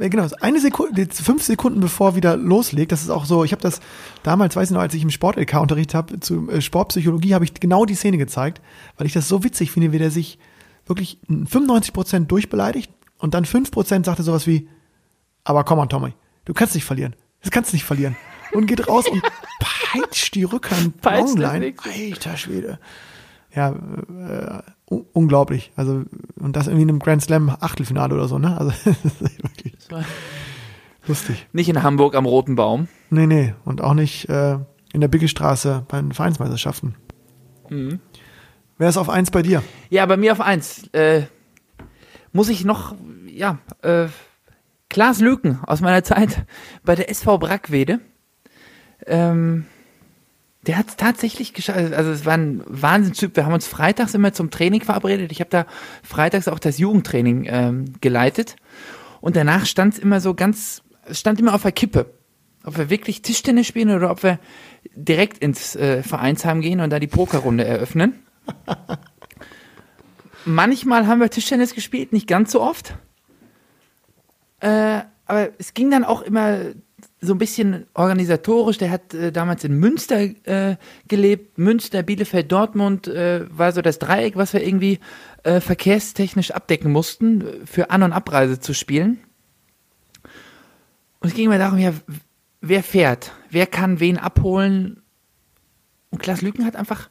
[0.00, 3.62] Ja, genau, eine Sekunde, fünf Sekunden bevor wieder loslegt, das ist auch so, ich habe
[3.62, 3.80] das
[4.22, 7.54] damals, weiß ich noch, als ich im Sport-LK Unterricht habe, zu äh, Sportpsychologie, habe ich
[7.54, 8.60] genau die Szene gezeigt,
[8.96, 10.38] weil ich das so witzig finde, wie der sich
[10.86, 14.68] wirklich 95% durchbeleidigt und dann 5% sagt er sowas wie,
[15.44, 16.12] aber komm an, Tommy,
[16.44, 17.14] du kannst nicht verlieren.
[17.42, 18.16] Das kannst nicht verlieren.
[18.52, 19.22] Und geht raus und
[19.60, 21.38] peitscht die Rückhand Peitscht.
[21.38, 21.80] Weg.
[21.86, 22.78] Alter Schwede.
[23.56, 25.72] Ja, äh, un unglaublich.
[25.76, 26.02] Also,
[26.38, 28.56] und das irgendwie in einem Grand Slam Achtelfinale oder so, ne?
[28.56, 28.70] Also,
[29.40, 29.74] wirklich
[31.06, 31.46] lustig.
[31.52, 32.86] Nicht in Hamburg am Roten Baum.
[33.08, 33.54] Nee, nee.
[33.64, 34.58] Und auch nicht äh,
[34.92, 36.96] in der Biggestraße bei den Vereinsmeisterschaften.
[37.70, 38.00] Mhm.
[38.76, 39.62] Wer ist auf eins bei dir?
[39.88, 40.86] Ja, bei mir auf eins.
[40.92, 41.22] Äh,
[42.32, 42.94] muss ich noch,
[43.26, 44.08] ja, äh,
[44.90, 46.44] Klaas Lüken aus meiner Zeit
[46.84, 48.00] bei der SV Brackwede.
[49.06, 49.66] Ähm,
[50.66, 51.78] der hat es tatsächlich geschafft.
[51.92, 53.36] Also es war ein Wahnsinnstyp.
[53.36, 55.30] Wir haben uns freitags immer zum Training verabredet.
[55.30, 55.66] Ich habe da
[56.02, 58.56] freitags auch das Jugendtraining ähm, geleitet.
[59.20, 62.12] Und danach stand es immer so ganz, stand immer auf der Kippe.
[62.64, 64.40] Ob wir wirklich Tischtennis spielen oder ob wir
[64.94, 68.14] direkt ins äh, Vereinsheim gehen und da die Pokerrunde eröffnen.
[70.44, 72.94] Manchmal haben wir Tischtennis gespielt, nicht ganz so oft.
[74.60, 76.58] Äh, aber es ging dann auch immer
[77.20, 78.78] so ein bisschen organisatorisch.
[78.78, 80.76] Der hat äh, damals in Münster äh,
[81.08, 81.58] gelebt.
[81.58, 84.98] Münster, Bielefeld, Dortmund äh, war so das Dreieck, was wir irgendwie
[85.42, 89.18] äh, verkehrstechnisch abdecken mussten, für An- und Abreise zu spielen.
[91.20, 91.92] Und es ging immer darum, ja,
[92.60, 93.32] wer fährt?
[93.50, 95.02] Wer kann wen abholen?
[96.10, 97.10] Und Klaas Lüken hat einfach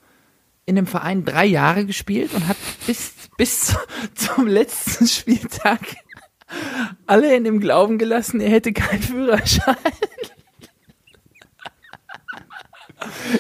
[0.66, 2.58] in dem Verein drei Jahre gespielt und hat
[2.88, 3.78] bis, bis zu-
[4.16, 5.80] zum letzten Spieltag
[7.06, 9.76] alle in dem Glauben gelassen, er hätte keinen Führerschein.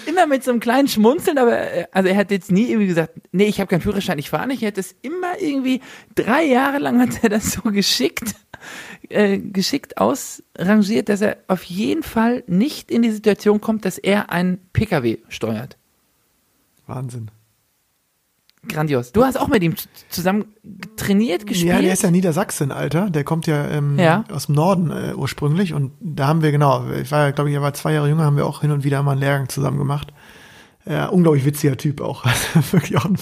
[0.06, 3.14] Immer mit so einem kleinen Schmunzeln, aber äh, also er hat jetzt nie irgendwie gesagt,
[3.32, 4.62] nee, ich habe keinen Führerschein, ich fahre nicht.
[4.62, 5.82] Er hat es immer irgendwie,
[6.16, 8.36] drei Jahre lang hat er das so geschickt,
[9.10, 14.30] äh, geschickt ausrangiert, dass er auf jeden Fall nicht in die Situation kommt, dass er
[14.30, 15.78] einen Pkw steuert.
[16.88, 17.32] Wahnsinn.
[18.68, 19.12] Grandios.
[19.12, 19.76] Du hast auch mit ihm
[20.10, 20.46] zusammen
[20.98, 21.74] trainiert, gespielt?
[21.74, 23.10] Ja, der ist ja Niedersachsen, Alter.
[23.10, 24.24] Der kommt ja, ähm, Ja.
[24.32, 25.74] aus dem Norden äh, ursprünglich.
[25.74, 28.24] Und da haben wir, genau, ich war ja, glaube ich, er war zwei Jahre jünger,
[28.24, 30.14] haben wir auch hin und wieder mal einen Lehrgang zusammen gemacht.
[30.88, 32.26] Ja, unglaublich witziger Typ auch.
[32.54, 33.18] Also wirklich auch, ein,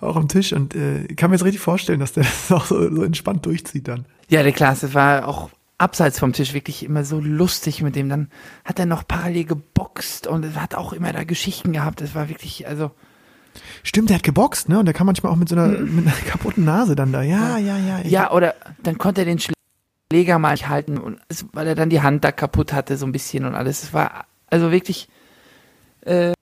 [0.00, 0.52] auch am Tisch.
[0.52, 3.44] Und äh, ich kann mir jetzt richtig vorstellen, dass der das auch so, so entspannt
[3.46, 4.06] durchzieht dann.
[4.28, 8.08] Ja, der Klaas, das war auch abseits vom Tisch wirklich immer so lustig mit dem.
[8.08, 8.28] Dann
[8.64, 12.00] hat er noch parallel geboxt und hat auch immer da Geschichten gehabt.
[12.00, 12.92] Das war wirklich, also,
[13.82, 14.78] Stimmt, der hat geboxt, ne?
[14.78, 17.22] Und der kann manchmal auch mit so einer, mit einer kaputten Nase dann da.
[17.22, 18.00] Ja, ja, ja.
[18.04, 19.38] Ich- ja, oder dann konnte er den
[20.10, 21.18] Schläger mal nicht halten, und
[21.52, 23.82] weil er dann die Hand da kaputt hatte, so ein bisschen und alles.
[23.84, 25.08] Es war also wirklich,
[26.02, 26.32] äh,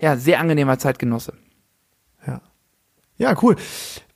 [0.00, 1.34] ja, sehr angenehmer Zeitgenosse.
[2.26, 2.40] Ja.
[3.16, 3.56] Ja, cool.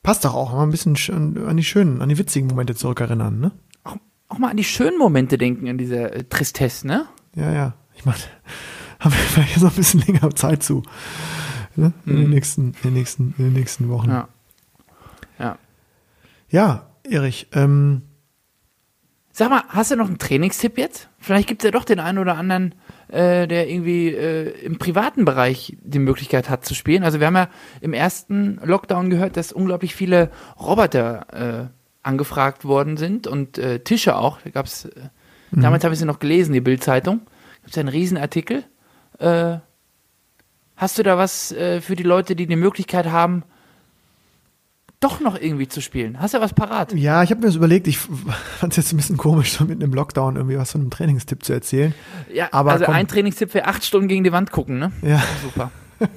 [0.02, 0.52] Passt doch auch.
[0.52, 3.52] Mal ein bisschen sch- an die schönen, an die witzigen Momente zurückerinnern, ne?
[3.84, 3.96] Auch,
[4.28, 7.06] auch mal an die schönen Momente denken in dieser äh, Tristesse, ne?
[7.34, 7.74] Ja, ja.
[7.94, 8.18] Ich meine,
[9.00, 10.82] haben wir vielleicht so ein bisschen länger Zeit zu.
[11.78, 11.92] Ne?
[12.06, 14.10] In, den nächsten, in, den nächsten, in den nächsten Wochen.
[14.10, 14.28] Ja,
[15.38, 15.58] Ja.
[16.50, 16.84] Ja.
[17.04, 18.02] Erich, ähm,
[19.38, 21.08] Sag mal, hast du noch einen Trainingstipp jetzt?
[21.20, 22.74] Vielleicht gibt es ja doch den einen oder anderen,
[23.06, 27.04] äh, der irgendwie äh, im privaten Bereich die Möglichkeit hat zu spielen.
[27.04, 27.48] Also wir haben ja
[27.80, 31.68] im ersten Lockdown gehört, dass unglaublich viele Roboter äh,
[32.02, 34.40] angefragt worden sind und äh, Tische auch.
[34.42, 34.90] Da gab's, äh,
[35.52, 37.20] damals habe ich sie noch gelesen, die Bildzeitung.
[37.60, 38.64] Gibt es ja einen Riesenartikel.
[39.20, 39.58] Äh,
[40.78, 43.42] hast du da was äh, für die Leute, die die Möglichkeit haben,
[45.00, 46.18] doch noch irgendwie zu spielen?
[46.20, 46.92] Hast du was parat?
[46.94, 49.82] ja, ich habe mir das überlegt, ich fand es jetzt ein bisschen komisch, so mitten
[49.82, 51.94] im Lockdown irgendwie was von einem Trainingstipp zu erzählen.
[52.32, 52.94] Ja, Aber also komm.
[52.94, 54.90] ein Trainingstipp für acht Stunden gegen die Wand gucken, ne?
[55.02, 55.70] Ja, Super.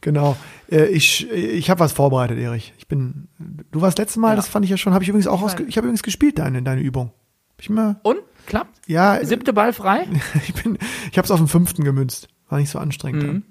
[0.00, 0.36] genau.
[0.70, 2.72] Äh, ich ich habe was vorbereitet, Erich.
[2.78, 4.36] Ich bin, du warst letztes Mal, Ja.
[4.36, 6.62] das fand ich ja schon, habe ich übrigens auch, Ich ich habe übrigens gespielt, deine,
[6.62, 7.08] deine Übung.
[7.50, 8.18] Hab Ich mal, Und?
[8.46, 8.88] Klappt?
[8.88, 10.06] ja, Siebte Ball frei?
[10.48, 10.76] ich bin,
[11.10, 12.28] ich habe es auf den fünften gemünzt.
[12.52, 13.22] War nicht so anstrengend.
[13.22, 13.42] Mhm.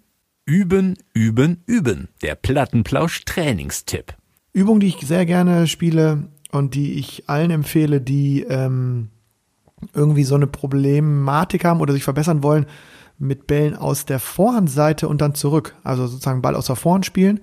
[0.45, 2.09] Üben, üben, üben.
[2.21, 4.13] Der Plattenplausch Trainingstipp.
[4.53, 9.09] Übung, die ich sehr gerne spiele und die ich allen empfehle, die ähm,
[9.95, 12.67] irgendwie so eine Problematik haben oder sich verbessern wollen,
[13.17, 15.75] mit Bällen aus der Vorhandseite und dann zurück.
[15.83, 17.39] Also sozusagen Ball aus der Vorhand spielen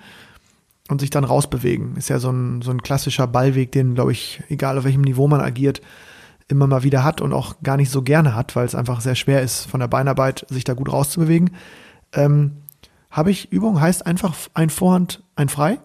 [0.89, 1.97] und sich dann rausbewegen.
[1.97, 5.27] Ist ja so ein, so ein klassischer Ballweg, den, glaube ich, egal auf welchem Niveau
[5.27, 5.83] man agiert,
[6.49, 9.15] immer mal wieder hat und auch gar nicht so gerne hat, weil es einfach sehr
[9.15, 11.51] schwer ist, von der Beinarbeit sich da gut rauszubewegen.
[12.13, 12.63] Ähm,
[13.11, 15.79] Habe ich Übung, heißt einfach ein Vorhand, ein Frei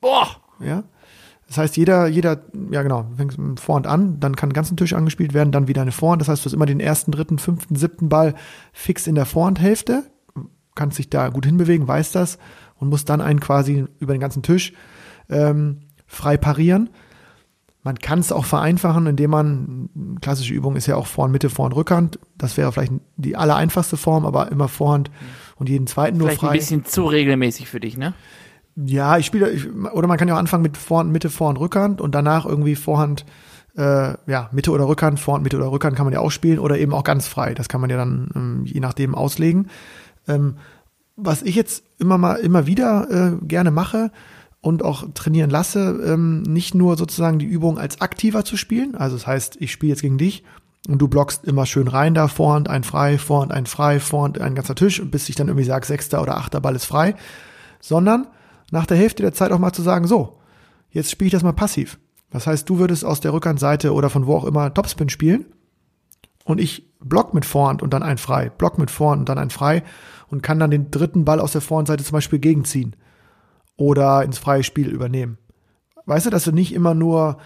[0.00, 0.28] Boah!
[0.60, 0.84] Ja.
[1.46, 4.92] Das heißt, jeder, jeder, ja genau, fängst mit Vorhand an, dann kann den ganzen Tisch
[4.92, 6.20] angespielt werden, dann wieder eine Vorhand.
[6.20, 8.34] Das heißt, du hast immer den ersten, dritten, fünften, siebten Ball
[8.72, 10.04] fix in der Vorhandhälfte,
[10.74, 12.38] kannst dich da gut hinbewegen, weißt das
[12.76, 14.74] und musst dann einen quasi über den ganzen Tisch
[15.30, 16.90] ähm, frei parieren.
[17.88, 19.88] Man kann es auch vereinfachen, indem man,
[20.20, 22.18] klassische Übung ist ja auch Vorhand, Mitte, Vorhand, Rückhand.
[22.36, 25.10] Das wäre vielleicht die allereinfachste Form, aber immer Vorhand
[25.56, 26.48] und jeden zweiten nur Vielleicht frei.
[26.48, 28.12] ein bisschen zu regelmäßig für dich, ne?
[28.76, 32.02] Ja, ich spiele, ich, oder man kann ja auch anfangen mit Vorhand, Mitte, Vorhand, Rückhand
[32.02, 33.24] und danach irgendwie Vorhand,
[33.74, 36.76] äh, ja, Mitte oder Rückhand, Vorhand, Mitte oder Rückhand kann man ja auch spielen oder
[36.76, 37.54] eben auch ganz frei.
[37.54, 39.68] Das kann man ja dann ähm, je nachdem auslegen.
[40.28, 40.56] Ähm,
[41.16, 43.08] was ich jetzt immer mal, immer wieder
[43.40, 44.10] äh, gerne mache
[44.60, 48.94] und auch trainieren lasse, ähm, nicht nur sozusagen die Übung als aktiver zu spielen.
[48.94, 50.42] Also das heißt, ich spiele jetzt gegen dich
[50.88, 54.54] und du blockst immer schön rein da, Vorhand, ein frei, Vorhand, ein frei, Vorhand, ein
[54.54, 57.14] ganzer Tisch, bis ich dann irgendwie sage, sechster oder achter Ball ist frei,
[57.80, 58.26] sondern
[58.70, 60.38] nach der Hälfte der Zeit auch mal zu sagen, so,
[60.90, 61.98] jetzt spiele ich das mal passiv.
[62.30, 65.46] Das heißt, du würdest aus der Rückhandseite oder von wo auch immer Topspin spielen
[66.44, 69.50] und ich block mit Vorhand und dann ein frei, block mit Vorhand und dann ein
[69.50, 69.84] frei
[70.28, 72.96] und kann dann den dritten Ball aus der Vorhandseite zum Beispiel gegenziehen
[73.78, 75.38] oder ins freie Spiel übernehmen.
[76.04, 77.38] Weißt du, dass du nicht immer nur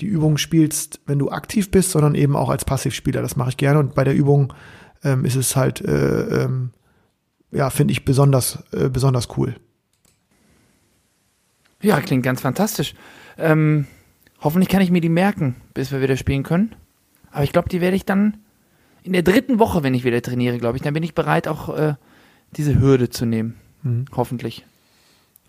[0.00, 3.20] die Übung spielst, wenn du aktiv bist, sondern eben auch als Passivspieler.
[3.20, 4.54] Das mache ich gerne und bei der Übung
[5.04, 6.70] ähm, ist es halt, äh, ähm,
[7.50, 9.56] ja, finde ich besonders, äh, besonders cool.
[11.82, 12.94] Ja, klingt ganz fantastisch.
[13.36, 13.86] Ähm,
[14.40, 16.74] hoffentlich kann ich mir die merken, bis wir wieder spielen können.
[17.30, 18.38] Aber ich glaube, die werde ich dann
[19.02, 21.74] in der dritten Woche, wenn ich wieder trainiere, glaube ich, dann bin ich bereit, auch
[21.76, 21.94] äh,
[22.52, 23.56] diese Hürde zu nehmen.
[23.82, 24.04] Mhm.
[24.14, 24.64] Hoffentlich.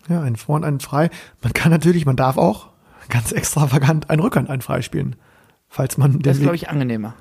[0.08, 1.10] Ja, ein Vor- und ein Frei.
[1.42, 2.70] Man kann natürlich, man darf auch
[3.08, 5.16] ganz extravagant ein Rückhand ein Frei spielen.
[5.68, 7.14] Falls man Das ist, glaube ich, angenehmer.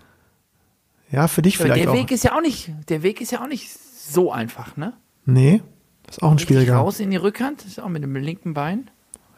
[1.10, 1.96] ja, für dich vielleicht der auch.
[1.96, 4.94] Weg ist ja auch nicht, der Weg ist ja auch nicht so einfach, ne?
[5.26, 5.62] nee,
[6.10, 6.76] ist auch ein schwieriger.
[6.76, 8.90] raus in die Rückhand, das ist auch mit dem linken Bein.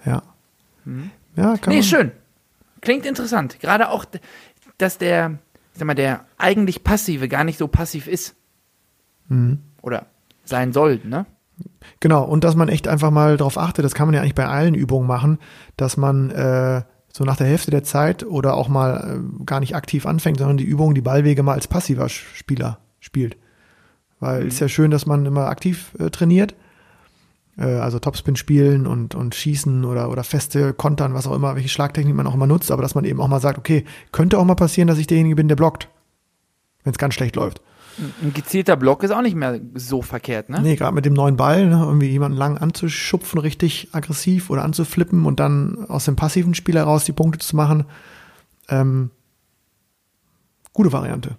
[0.06, 0.24] Ja.
[1.36, 1.84] Ja, kann nee, man.
[1.84, 2.12] schön.
[2.82, 3.60] Klingt interessant.
[3.60, 4.06] Gerade auch,
[4.78, 5.38] dass der,
[5.74, 8.36] ich sag mal, der eigentlich Passive gar nicht so passiv ist.
[9.28, 9.60] Mhm.
[9.82, 10.08] Oder
[10.44, 11.26] sein soll, ne?
[12.00, 14.48] Genau, und dass man echt einfach mal darauf achtet, das kann man ja eigentlich bei
[14.48, 15.40] allen Übungen machen,
[15.78, 19.76] dass man äh, so nach der Hälfte der Zeit oder auch mal äh, gar nicht
[19.76, 23.38] aktiv anfängt, sondern die Übungen, die Ballwege mal als passiver Spieler spielt.
[24.20, 26.56] Weil ist ja schön, dass man immer aktiv äh, trainiert,
[27.58, 31.70] äh, also Topspin spielen und, und schießen oder, oder feste Kontern, was auch immer, welche
[31.70, 34.46] Schlagtechnik man auch immer nutzt, aber dass man eben auch mal sagt, okay, könnte auch
[34.46, 35.90] mal passieren, dass ich derjenige bin, der blockt,
[36.84, 37.62] wenn es ganz schlecht läuft.
[38.22, 40.62] Ein gezielter Block ist auch nicht mehr so verkehrt, ne?
[40.62, 45.26] Nee, gerade mit dem neuen Ball, ne, irgendwie jemanden lang anzuschupfen, richtig aggressiv oder anzuflippen
[45.26, 47.86] und dann aus dem passiven Spiel heraus die Punkte zu machen.
[48.70, 49.12] Ähm,
[50.74, 51.38] gute Variante.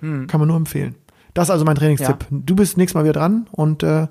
[0.00, 0.26] Hm.
[0.26, 0.94] Kann man nur empfehlen.
[1.34, 2.26] Das ist also mein Trainingstipp.
[2.30, 4.08] Du bist nächstes Mal wieder dran und äh,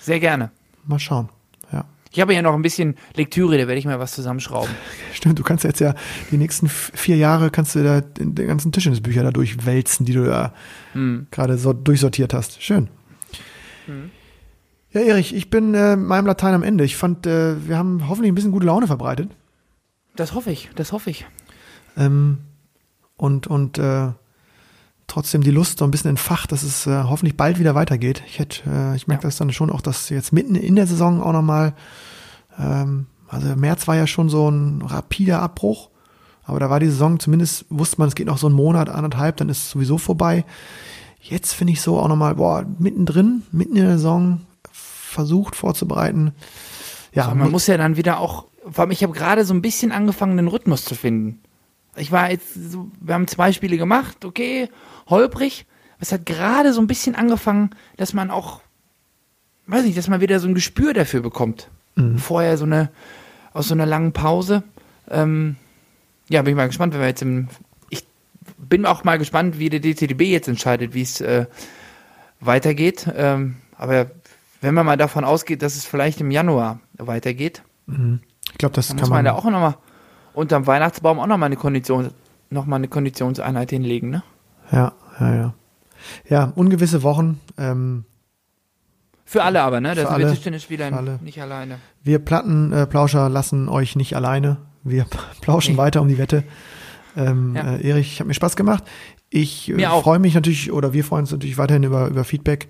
[0.00, 0.50] Sehr gerne.
[0.86, 1.28] mal schauen.
[2.14, 4.70] Ich habe ja noch ein bisschen Lektüre, da werde ich mal was zusammenschrauben.
[5.12, 5.94] Stimmt, du kannst jetzt ja
[6.30, 10.24] die nächsten vier Jahre kannst du da den, den ganzen Tischtennisbücher da durchwälzen, die du
[10.24, 10.54] da
[10.92, 11.26] Hm.
[11.32, 12.62] gerade so durchsortiert hast.
[12.62, 12.88] Schön.
[14.92, 16.84] Ja, Erich, ich bin äh, meinem Latein am Ende.
[16.84, 19.30] Ich fand, äh, wir haben hoffentlich ein bisschen gute Laune verbreitet.
[20.14, 21.26] Das hoffe ich, das hoffe ich.
[21.96, 22.38] Ähm,
[23.16, 24.12] und und äh,
[25.06, 28.22] trotzdem die Lust so ein bisschen entfacht, dass es äh, hoffentlich bald wieder weitergeht.
[28.26, 29.28] Ich hätte, äh, ich merke Ja.
[29.28, 31.74] das dann schon auch, dass jetzt mitten in der Saison auch nochmal,
[32.58, 35.90] ähm, also März war ja schon so ein rapider Abbruch,
[36.44, 39.36] aber da war die Saison zumindest, wusste man, es geht noch so einen Monat, anderthalb,
[39.38, 40.44] dann ist es sowieso vorbei.
[41.20, 46.32] Jetzt finde ich so auch nochmal, boah, mittendrin, mitten in der Saison, versucht vorzubereiten.
[47.14, 49.62] Ja, Aber man muss ja dann wieder auch, vor allem ich habe gerade so ein
[49.62, 51.40] bisschen angefangen, den Rhythmus zu finden.
[51.96, 54.68] Ich war jetzt, so, wir haben zwei Spiele gemacht, okay,
[55.08, 55.66] holprig.
[56.00, 58.60] Es hat gerade so ein bisschen angefangen, dass man auch,
[59.66, 61.70] weiß nicht, dass man wieder so ein Gespür dafür bekommt.
[61.94, 62.18] Mhm.
[62.18, 62.90] Vorher so eine,
[63.52, 64.64] aus so einer langen Pause.
[65.08, 65.56] Ähm,
[66.28, 67.48] ja, bin ich mal gespannt, wenn wir jetzt im,
[67.90, 68.04] ich
[68.58, 71.46] bin auch mal gespannt, wie der DTDB jetzt entscheidet, wie es äh,
[72.40, 73.08] weitergeht.
[73.14, 74.10] Ähm, aber
[74.60, 77.62] wenn man mal davon ausgeht, dass es vielleicht im Januar weitergeht,
[78.50, 79.24] ich glaube, das kann muss man man.
[79.26, 79.76] da auch nochmal
[80.34, 82.10] unterm Weihnachtsbaum auch nochmal eine Kondition,
[82.50, 84.22] noch mal eine Konditionseinheit hinlegen, ne?
[84.72, 85.54] Ja, ja, ja.
[86.28, 87.40] Ja, ungewisse Wochen.
[87.56, 88.04] Ähm,
[89.24, 89.88] Für alle aber, ne?
[89.90, 90.30] Da Für sind alle.
[90.30, 91.78] Tischtennisspieler nicht alleine.
[92.02, 94.58] Wir Plattenplauscher lassen euch nicht alleine.
[94.82, 95.06] Wir
[95.40, 95.78] plauschen Nee.
[95.78, 96.44] weiter um die Wette.
[97.16, 97.76] Ähm, Ja.
[97.76, 98.82] äh, Erich, hat mir Spaß gemat.
[99.30, 102.68] Ich äh, freue mich natürlich, oder wir freuen uns natürlich weiterhin über, über Feedback.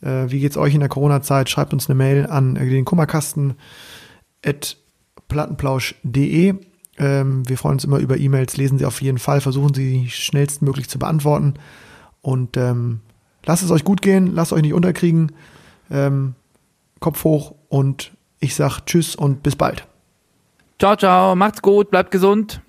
[0.00, 1.50] Äh, wie geht's euch in der Corona-Zeit?
[1.50, 3.54] Schreibt uns eine Mail an äh, den Kummerkasten
[4.44, 4.78] at
[5.28, 6.54] plattenplausch.de.
[7.00, 10.88] Ähm, wir freuen uns immer über E-Mails, lesen sie auf jeden Fall, versuchen sie schnellstmöglich
[10.88, 11.54] zu beantworten.
[12.20, 13.00] Und ähm,
[13.46, 15.32] lasst es euch gut gehen, lasst euch nicht unterkriegen.
[15.90, 16.34] Ähm,
[17.00, 19.86] Kopf hoch und Ich sag Tschüss und bis bald.
[20.78, 22.60] Ciao, ciao, macht's gut, bleibt gesund.